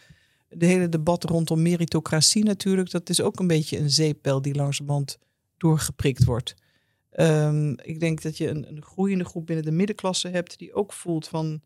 De 0.48 0.66
hele 0.66 0.88
debat 0.88 1.24
rondom 1.24 1.62
meritocratie 1.62 2.44
natuurlijk, 2.44 2.90
dat 2.90 3.08
is 3.08 3.20
ook 3.20 3.38
een 3.38 3.46
beetje 3.46 3.78
een 3.78 3.90
zeepbel 3.90 4.42
die 4.42 4.54
langzamerhand 4.54 5.18
doorgeprikt 5.56 6.24
wordt. 6.24 6.54
Um, 7.16 7.74
ik 7.80 8.00
denk 8.00 8.22
dat 8.22 8.37
je 8.37 8.48
een, 8.48 8.68
een 8.68 8.82
groeiende 8.82 9.24
groep 9.24 9.46
binnen 9.46 9.64
de 9.64 9.70
middenklasse 9.70 10.28
hebt 10.28 10.58
die 10.58 10.74
ook 10.74 10.92
voelt 10.92 11.28
van, 11.28 11.61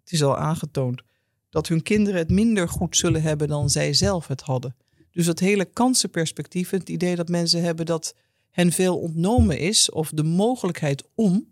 het 0.00 0.12
is 0.12 0.22
al 0.22 0.36
aangetoond, 0.36 1.02
dat 1.50 1.68
hun 1.68 1.82
kinderen 1.82 2.18
het 2.18 2.30
minder 2.30 2.68
goed 2.68 2.96
zullen 2.96 3.22
hebben 3.22 3.48
dan 3.48 3.70
zij 3.70 3.92
zelf 3.92 4.26
het 4.26 4.40
hadden. 4.40 4.76
Dus 5.10 5.26
dat 5.26 5.38
hele 5.38 5.64
kansenperspectief, 5.64 6.70
het 6.70 6.88
idee 6.88 7.16
dat 7.16 7.28
mensen 7.28 7.62
hebben 7.62 7.86
dat 7.86 8.14
hen 8.50 8.72
veel 8.72 8.98
ontnomen 8.98 9.58
is, 9.58 9.90
of 9.90 10.10
de 10.10 10.22
mogelijkheid 10.22 11.04
om, 11.14 11.48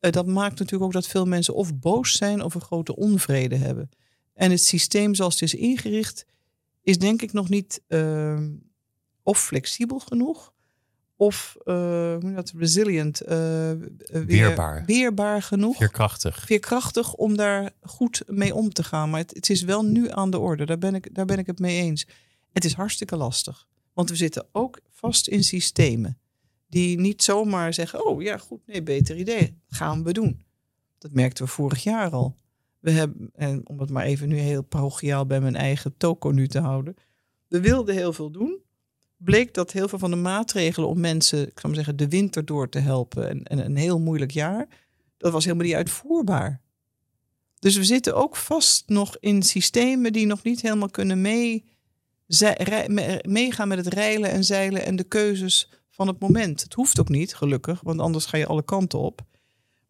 uh, 0.00 0.10
dat 0.10 0.26
maakt 0.26 0.58
natuurlijk 0.58 0.82
ook 0.82 0.92
dat 0.92 1.06
veel 1.06 1.26
mensen 1.26 1.54
of 1.54 1.78
boos 1.78 2.16
zijn 2.16 2.42
of 2.42 2.54
een 2.54 2.60
grote 2.60 2.96
onvrede 2.96 3.56
hebben. 3.56 3.90
En 4.40 4.50
het 4.50 4.64
systeem 4.64 5.14
zoals 5.14 5.40
het 5.40 5.42
is 5.42 5.54
ingericht, 5.54 6.26
is 6.82 6.98
denk 6.98 7.22
ik 7.22 7.32
nog 7.32 7.48
niet 7.48 7.82
uh, 7.88 8.40
of 9.22 9.42
flexibel 9.42 9.98
genoeg, 9.98 10.52
of 11.16 11.56
uh, 11.64 12.16
dat, 12.34 12.52
resilient, 12.56 13.22
uh, 13.22 13.28
weer, 13.28 14.26
weerbaar. 14.26 14.84
weerbaar 14.86 15.42
genoeg. 15.42 15.76
Veerkrachtig. 15.76 16.44
Veerkrachtig 16.46 17.14
om 17.14 17.36
daar 17.36 17.70
goed 17.82 18.22
mee 18.26 18.54
om 18.54 18.72
te 18.72 18.82
gaan. 18.82 19.10
Maar 19.10 19.20
het, 19.20 19.34
het, 19.34 19.50
is 19.50 19.62
wel 19.62 19.84
nu 19.84 20.10
aan 20.10 20.30
de 20.30 20.38
orde, 20.38 20.66
daar 20.66 20.78
ben, 20.78 20.94
ik, 20.94 21.14
daar 21.14 21.26
ben 21.26 21.38
ik 21.38 21.46
het 21.46 21.58
mee 21.58 21.80
eens. 21.80 22.06
Het 22.52 22.64
is 22.64 22.72
hartstikke 22.72 23.16
lastig, 23.16 23.66
want 23.92 24.10
we 24.10 24.16
zitten 24.16 24.46
ook 24.52 24.80
vast 24.90 25.28
in 25.28 25.44
systemen 25.44 26.18
die 26.68 26.98
niet 26.98 27.22
zomaar 27.22 27.74
zeggen: 27.74 28.06
Oh 28.06 28.22
ja, 28.22 28.38
goed, 28.38 28.66
nee, 28.66 28.82
beter 28.82 29.16
idee, 29.16 29.58
gaan 29.68 30.04
we 30.04 30.12
doen. 30.12 30.44
Dat 30.98 31.12
merkten 31.12 31.44
we 31.44 31.50
vorig 31.50 31.82
jaar 31.82 32.10
al. 32.10 32.36
We 32.80 32.90
hebben, 32.90 33.30
en 33.34 33.68
om 33.68 33.80
het 33.80 33.90
maar 33.90 34.04
even 34.04 34.28
nu 34.28 34.36
heel 34.36 34.62
parochiaal 34.62 35.26
bij 35.26 35.40
mijn 35.40 35.56
eigen 35.56 35.96
toko 35.96 36.30
nu 36.30 36.48
te 36.48 36.60
houden. 36.60 36.94
We 37.48 37.60
wilden 37.60 37.94
heel 37.94 38.12
veel 38.12 38.30
doen. 38.30 38.58
Bleek 39.16 39.54
dat 39.54 39.72
heel 39.72 39.88
veel 39.88 39.98
van 39.98 40.10
de 40.10 40.16
maatregelen 40.16 40.88
om 40.88 41.00
mensen, 41.00 41.40
ik 41.40 41.60
zou 41.60 41.66
maar 41.66 41.74
zeggen, 41.74 41.96
de 41.96 42.08
winter 42.08 42.44
door 42.44 42.68
te 42.68 42.78
helpen 42.78 43.28
en, 43.28 43.42
en 43.42 43.64
een 43.64 43.76
heel 43.76 44.00
moeilijk 44.00 44.30
jaar, 44.30 44.68
dat 45.16 45.32
was 45.32 45.44
helemaal 45.44 45.66
niet 45.66 45.74
uitvoerbaar. 45.74 46.60
Dus 47.58 47.76
we 47.76 47.84
zitten 47.84 48.14
ook 48.14 48.36
vast 48.36 48.88
nog 48.88 49.16
in 49.18 49.42
systemen 49.42 50.12
die 50.12 50.26
nog 50.26 50.42
niet 50.42 50.60
helemaal 50.60 50.90
kunnen 50.90 51.20
mee, 51.20 51.64
meegaan 53.22 53.68
met 53.68 53.84
het 53.84 53.94
reilen 53.94 54.30
en 54.30 54.44
zeilen 54.44 54.84
en 54.84 54.96
de 54.96 55.04
keuzes 55.04 55.70
van 55.90 56.06
het 56.06 56.18
moment. 56.18 56.62
Het 56.62 56.74
hoeft 56.74 57.00
ook 57.00 57.08
niet, 57.08 57.34
gelukkig, 57.34 57.80
want 57.80 58.00
anders 58.00 58.26
ga 58.26 58.36
je 58.36 58.46
alle 58.46 58.64
kanten 58.64 58.98
op. 58.98 59.22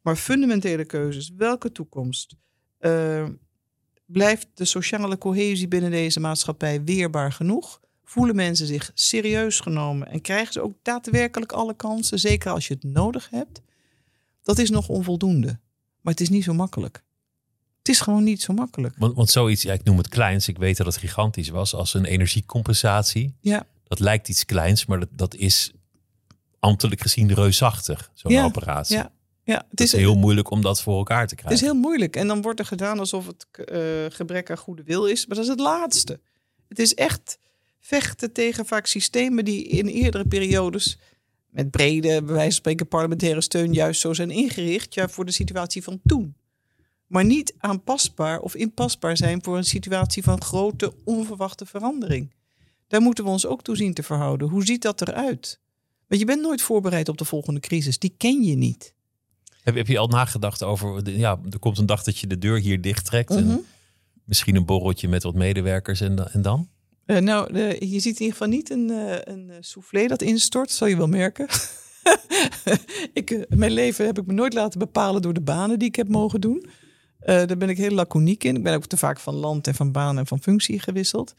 Maar 0.01 0.17
fundamentele 0.17 0.85
keuzes, 0.85 1.31
welke 1.37 1.73
toekomst? 1.73 2.37
Uh, 2.81 3.27
blijft 4.07 4.47
de 4.55 4.65
sociale 4.65 5.19
cohesie 5.19 5.69
binnen 5.69 5.91
deze 5.91 6.21
maatschappij 6.21 6.85
weerbaar 6.85 7.33
genoeg? 7.33 7.81
Voelen 8.05 8.37
mensen 8.37 8.67
zich 8.67 8.91
serieus 8.95 9.61
genomen 9.61 10.09
en 10.09 10.21
krijgen 10.21 10.53
ze 10.53 10.61
ook 10.61 10.75
daadwerkelijk 10.83 11.53
alle 11.53 11.75
kansen, 11.75 12.19
zeker 12.19 12.51
als 12.51 12.69
je 12.69 12.75
het 12.75 12.83
nodig 12.83 13.31
hebt? 13.31 13.61
Dat 14.43 14.59
is 14.59 14.71
nog 14.71 14.89
onvoldoende. 14.89 15.59
Maar 16.01 16.13
het 16.13 16.23
is 16.23 16.29
niet 16.29 16.45
zo 16.45 16.55
makkelijk. 16.55 17.03
Het 17.79 17.89
is 17.89 18.01
gewoon 18.01 18.25
niet 18.25 18.43
zo 18.43 18.53
makkelijk. 18.53 18.95
Want, 18.99 19.17
want 19.17 19.31
zoiets, 19.31 19.63
ja, 19.63 19.73
ik 19.73 19.85
noem 19.85 19.97
het 19.97 20.09
kleins, 20.09 20.49
ik 20.49 20.59
weet 20.59 20.77
dat 20.77 20.87
het 20.87 20.97
gigantisch 20.97 21.49
was, 21.49 21.75
als 21.75 21.95
een 21.95 22.05
energiecompensatie. 22.05 23.35
Ja. 23.41 23.67
Dat 23.85 23.99
lijkt 23.99 24.29
iets 24.29 24.45
kleins, 24.45 24.87
maar 24.87 25.01
dat, 25.01 25.09
dat 25.13 25.35
is 25.35 25.73
ambtelijk 26.59 27.01
gezien 27.01 27.35
reusachtig, 27.35 28.11
zo'n 28.15 28.33
ja, 28.33 28.45
operatie. 28.45 28.97
Ja, 28.97 29.13
ja, 29.51 29.67
het, 29.71 29.81
is, 29.81 29.93
heel 29.93 30.17
moeilijk 30.17 30.51
om 30.51 30.63
dat 30.63 30.83
voor 30.83 30.97
elkaar 30.97 31.27
te 31.27 31.35
krijgen. 31.35 31.55
Het 31.55 31.63
is 31.63 31.73
heel 31.73 31.81
moeilijk. 31.81 32.17
En 32.17 32.27
dan 32.27 32.43
wordt 32.43 32.59
er 32.59 32.65
gedaan 32.65 32.99
alsof 32.99 33.27
het 33.27 33.47
uh, 33.73 33.79
gebrek 34.09 34.51
aan 34.51 34.57
goede 34.57 34.83
wil 34.83 35.07
is. 35.07 35.27
Maar 35.27 35.37
dat 35.37 35.45
is 35.45 35.51
het 35.51 35.61
laatste. 35.61 36.21
Het 36.69 36.79
is 36.79 36.95
echt 36.95 37.39
vechten 37.79 38.33
tegen 38.33 38.67
vaak 38.67 38.87
systemen 38.87 39.45
die 39.45 39.65
in 39.65 39.87
eerdere 39.87 40.25
periodes 40.25 40.99
met 41.49 41.71
brede, 41.71 42.09
bij 42.09 42.35
wijze 42.35 42.43
van 42.43 42.53
spreken, 42.53 42.89
parlementaire 42.89 43.41
steun 43.41 43.73
juist 43.73 44.01
zo 44.01 44.13
zijn 44.13 44.31
ingericht 44.31 44.95
ja, 44.95 45.09
voor 45.09 45.25
de 45.25 45.33
situatie 45.33 45.83
van 45.83 46.01
toen. 46.05 46.35
Maar 47.07 47.25
niet 47.25 47.55
aanpasbaar 47.59 48.41
of 48.41 48.55
inpasbaar 48.55 49.17
zijn 49.17 49.43
voor 49.43 49.57
een 49.57 49.65
situatie 49.65 50.23
van 50.23 50.43
grote, 50.43 50.95
onverwachte 51.05 51.67
verandering. 51.67 52.35
Daar 52.87 53.01
moeten 53.01 53.25
we 53.25 53.31
ons 53.31 53.47
ook 53.47 53.63
toe 53.63 53.77
zien 53.77 53.95
te 53.95 54.03
verhouden. 54.03 54.49
Hoe 54.49 54.65
ziet 54.65 54.83
dat 54.83 55.01
eruit? 55.01 55.61
Want 56.07 56.21
je 56.21 56.27
bent 56.27 56.41
nooit 56.41 56.63
voorbereid 56.63 57.09
op 57.09 57.19
de 57.19 57.25
volgende 57.25 57.61
crisis. 57.61 57.99
Die 57.99 58.15
ken 58.17 58.43
je 58.43 58.57
niet. 58.57 58.95
Heb, 59.63 59.75
heb 59.75 59.87
je 59.87 59.99
al 59.99 60.09
nagedacht 60.09 60.63
over, 60.63 61.05
de, 61.05 61.19
ja, 61.19 61.41
er 61.51 61.59
komt 61.59 61.79
een 61.79 61.87
dag 61.87 62.03
dat 62.03 62.19
je 62.19 62.27
de 62.27 62.39
deur 62.39 62.59
hier 62.59 62.81
dicht 62.81 63.05
trekt. 63.05 63.31
En 63.31 63.47
mhm. 63.47 63.59
misschien 64.25 64.57
een 64.57 64.65
borreltje 64.65 65.09
met 65.09 65.23
wat 65.23 65.35
medewerkers 65.35 66.01
en, 66.01 66.33
en 66.33 66.43
dan? 66.43 66.69
Uh, 67.07 67.19
nou, 67.19 67.55
je 67.87 68.01
ziet 68.01 68.21
in 68.21 68.25
ieder 68.25 68.33
geval 68.33 68.49
niet 68.49 68.71
een, 68.71 68.91
uh, 68.91 69.17
een 69.21 69.53
soufflé 69.61 70.07
dat 70.07 70.23
instort, 70.23 70.71
zal 70.71 70.87
je 70.87 70.97
wel 70.97 71.09
merken. 71.09 71.47
ik, 73.13 73.31
uh, 73.31 73.43
mijn 73.49 73.73
leven 73.73 74.07
heb 74.07 74.19
ik 74.19 74.27
me 74.27 74.33
nooit 74.33 74.55
laten 74.55 74.79
bepalen 74.79 75.23
door 75.23 75.33
de 75.33 75.41
banen 75.41 75.79
die 75.79 75.89
ik 75.89 75.97
heb 75.97 76.09
mogen 76.09 76.41
doen. 76.41 76.67
daar 77.19 77.57
ben 77.57 77.69
ik 77.69 77.77
heel 77.77 77.91
laconiek 77.91 78.45
in. 78.45 78.57
Ik 78.57 78.63
ben 78.63 78.75
ook 78.75 78.87
te 78.87 78.97
vaak 78.97 79.21
van 79.21 79.35
land 79.35 79.67
en 79.67 79.75
van 79.75 79.93
baan 79.93 80.19
en 80.19 80.27
van 80.27 80.43
functie 80.43 80.81
gewisseld. 80.81 81.35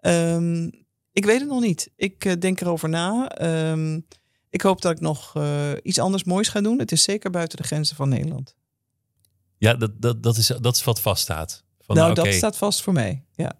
Um, 0.00 0.70
ik 1.12 1.24
weet 1.24 1.40
het 1.40 1.48
nog 1.48 1.60
niet. 1.60 1.90
Ik 1.96 2.24
uh, 2.24 2.32
denk 2.38 2.60
erover 2.60 2.88
na. 2.88 3.40
Um, 3.72 4.06
ik 4.50 4.60
hoop 4.60 4.82
dat 4.82 4.92
ik 4.92 5.00
nog 5.00 5.36
uh, 5.36 5.70
iets 5.82 5.98
anders 5.98 6.24
moois 6.24 6.48
ga 6.48 6.60
doen. 6.60 6.78
Het 6.78 6.92
is 6.92 7.02
zeker 7.02 7.30
buiten 7.30 7.56
de 7.56 7.64
grenzen 7.64 7.96
van 7.96 8.08
Nederland. 8.08 8.56
Ja, 9.58 9.74
dat, 9.74 10.02
dat, 10.02 10.22
dat, 10.22 10.36
is, 10.36 10.46
dat 10.46 10.76
is 10.76 10.84
wat 10.84 11.00
vaststaat. 11.00 11.64
Van, 11.80 11.96
nou, 11.96 12.10
okay. 12.10 12.24
dat 12.24 12.34
staat 12.34 12.56
vast 12.56 12.82
voor 12.82 12.92
mij. 12.92 13.24
Ja. 13.34 13.52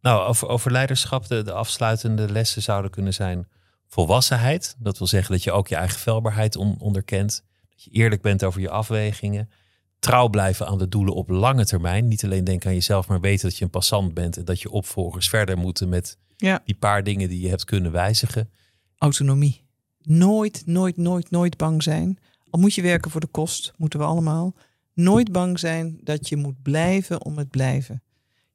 Nou, 0.00 0.28
over, 0.28 0.48
over 0.48 0.72
leiderschap, 0.72 1.28
de, 1.28 1.42
de 1.42 1.52
afsluitende 1.52 2.32
lessen 2.32 2.62
zouden 2.62 2.90
kunnen 2.90 3.14
zijn 3.14 3.48
volwassenheid. 3.86 4.76
Dat 4.78 4.98
wil 4.98 5.06
zeggen 5.06 5.32
dat 5.32 5.42
je 5.42 5.52
ook 5.52 5.68
je 5.68 5.76
eigen 5.76 5.98
velbaarheid 5.98 6.56
on, 6.56 6.76
onderkent. 6.78 7.44
Dat 7.68 7.82
je 7.82 7.90
eerlijk 7.90 8.22
bent 8.22 8.44
over 8.44 8.60
je 8.60 8.70
afwegingen. 8.70 9.50
Trouw 9.98 10.28
blijven 10.28 10.66
aan 10.66 10.78
de 10.78 10.88
doelen 10.88 11.14
op 11.14 11.28
lange 11.28 11.66
termijn. 11.66 12.08
Niet 12.08 12.24
alleen 12.24 12.44
denken 12.44 12.68
aan 12.68 12.74
jezelf, 12.74 13.08
maar 13.08 13.20
weten 13.20 13.48
dat 13.48 13.58
je 13.58 13.64
een 13.64 13.70
passant 13.70 14.14
bent. 14.14 14.36
En 14.36 14.44
dat 14.44 14.60
je 14.60 14.70
opvolgers 14.70 15.28
verder 15.28 15.58
moeten 15.58 15.88
met 15.88 16.18
ja. 16.36 16.62
Die 16.64 16.74
paar 16.74 17.04
dingen 17.04 17.28
die 17.28 17.40
je 17.40 17.48
hebt 17.48 17.64
kunnen 17.64 17.92
wijzigen. 17.92 18.50
Autonomie. 18.98 19.68
Nooit, 20.02 20.62
nooit, 20.66 20.96
nooit, 20.96 21.30
nooit 21.30 21.56
bang 21.56 21.82
zijn. 21.82 22.18
Al 22.50 22.60
moet 22.60 22.74
je 22.74 22.82
werken 22.82 23.10
voor 23.10 23.20
de 23.20 23.26
kost, 23.26 23.72
moeten 23.76 23.98
we 23.98 24.04
allemaal. 24.04 24.54
Nooit 24.94 25.32
bang 25.32 25.58
zijn 25.58 26.00
dat 26.02 26.28
je 26.28 26.36
moet 26.36 26.62
blijven 26.62 27.24
om 27.24 27.38
het 27.38 27.50
blijven. 27.50 28.02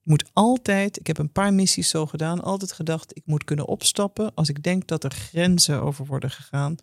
Je 0.01 0.09
moet 0.09 0.29
altijd, 0.33 0.99
ik 0.99 1.07
heb 1.07 1.17
een 1.17 1.31
paar 1.31 1.53
missies 1.53 1.89
zo 1.89 2.05
gedaan, 2.05 2.43
altijd 2.43 2.71
gedacht, 2.71 3.17
ik 3.17 3.23
moet 3.25 3.43
kunnen 3.43 3.67
opstappen 3.67 4.33
als 4.33 4.49
ik 4.49 4.63
denk 4.63 4.87
dat 4.87 5.03
er 5.03 5.11
grenzen 5.11 5.81
over 5.81 6.05
worden 6.05 6.31
gegaan. 6.31 6.75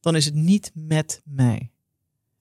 Dan 0.00 0.16
is 0.16 0.24
het 0.24 0.34
niet 0.34 0.70
met 0.74 1.20
mij. 1.24 1.70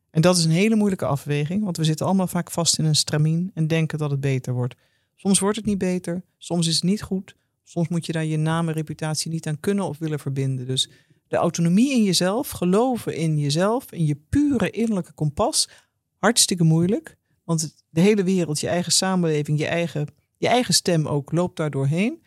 En 0.10 0.21
dat 0.21 0.38
is 0.38 0.43
een 0.45 0.51
hele 0.51 0.75
moeilijke 0.75 1.06
afweging, 1.06 1.63
want 1.63 1.77
we 1.77 1.84
zitten 1.84 2.06
allemaal 2.06 2.27
vaak 2.27 2.51
vast 2.51 2.80
in 2.80 2.86
een 2.86 2.95
stramien 2.95 3.51
en 3.53 3.67
denken 3.67 3.97
dat 3.97 4.12
het 4.12 4.19
beter 4.19 4.53
wordt. 4.53 4.75
Soms 5.15 5.39
wordt 5.39 5.58
het 5.58 5.65
niet 5.65 5.77
beter, 5.77 6.23
soms 6.38 6.67
is 6.67 6.75
het 6.75 6.84
niet 6.84 7.01
goed, 7.01 7.36
Soms 7.69 7.88
moet 7.88 8.06
je 8.06 8.12
daar 8.12 8.25
je 8.25 8.38
naam 8.38 8.67
en 8.67 8.73
reputatie 8.73 9.32
niet 9.32 9.47
aan 9.47 9.60
kunnen 9.60 9.86
of 9.86 9.97
willen 9.97 10.19
verbinden. 10.19 10.67
Dus 10.67 10.89
de 11.28 11.36
autonomie 11.36 11.92
in 11.92 12.04
jezelf, 12.04 12.50
geloven 12.50 13.16
in 13.16 13.38
jezelf, 13.38 13.92
in 13.92 14.06
je 14.06 14.16
pure 14.30 14.70
innerlijke 14.70 15.13
kompas, 15.13 15.70
hartstikke 16.18 16.63
moeilijk. 16.63 17.18
Want 17.44 17.76
de 17.90 18.02
hele 18.02 18.24
wereld, 18.24 18.60
je 18.60 18.68
eigen 18.68 18.92
samenleving, 18.92 19.60
je 19.60 19.68
eigen, 19.68 20.08
je 20.38 20.48
eigen 20.48 20.74
stem 20.74 21.08
ook, 21.08 21.32
loopt 21.32 21.58
daar 21.58 21.72
doorheen. 21.72 22.22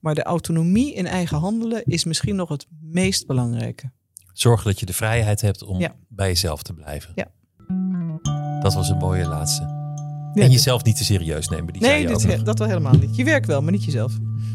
Maar 0.00 0.14
de 0.14 0.22
autonomie 0.22 0.94
in 0.94 1.06
eigen 1.06 1.38
handelen 1.38 1.84
is 1.84 2.04
misschien 2.04 2.36
nog 2.36 2.48
het 2.48 2.66
meest 2.80 3.26
belangrijke. 3.26 3.90
Zorg 4.32 4.62
dat 4.62 4.80
je 4.80 4.86
de 4.86 4.92
vrijheid 4.92 5.40
hebt 5.40 5.62
om 5.62 5.88
bij 6.08 6.28
jezelf 6.28 6.62
te 6.62 6.72
blijven. 6.72 7.12
Ja. 7.14 7.30
Dat 8.60 8.74
was 8.74 8.88
een 8.88 8.96
mooie 8.96 9.26
laatste. 9.26 9.62
en 10.34 10.50
jezelf 10.50 10.84
niet 10.84 10.96
te 10.96 11.04
serieus 11.04 11.48
nemen. 11.48 11.72
Die 11.72 11.82
nee, 11.82 12.06
dit, 12.06 12.44
dat 12.44 12.58
wel 12.58 12.68
helemaal 12.68 12.94
niet. 12.94 13.16
Je 13.16 13.24
werkt 13.24 13.46
wel, 13.46 13.62
maar 13.62 13.72
niet 13.72 13.84
jezelf. 13.84 14.12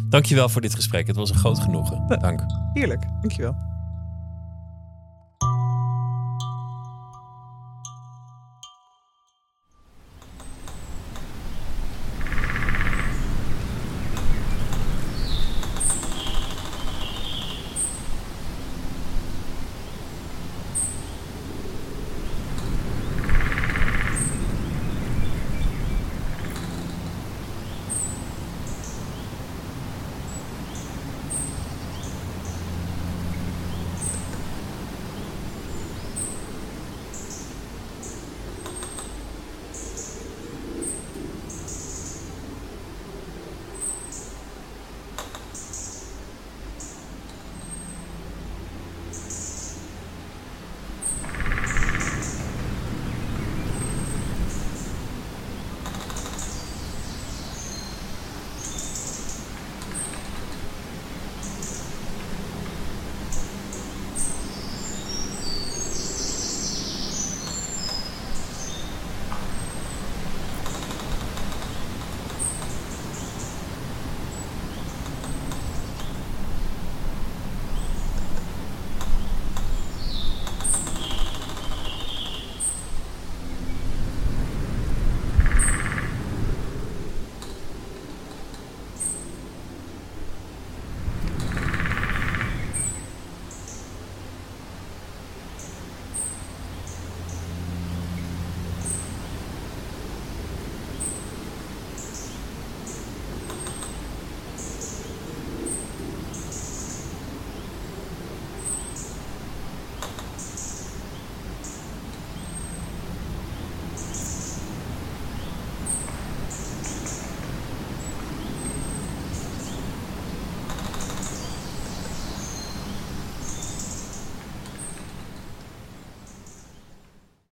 Dankjewel 0.10 0.50
voor 0.50 0.62
dit 0.62 0.76
gesprek. 0.76 1.08
Het 1.08 1.16
was 1.16 1.30
een 1.30 1.36
groot 1.36 1.60
genoegen. 1.60 2.08
Dank. 2.08 2.44
Heerlijk. 2.74 3.04
Dankjewel. 3.22 3.75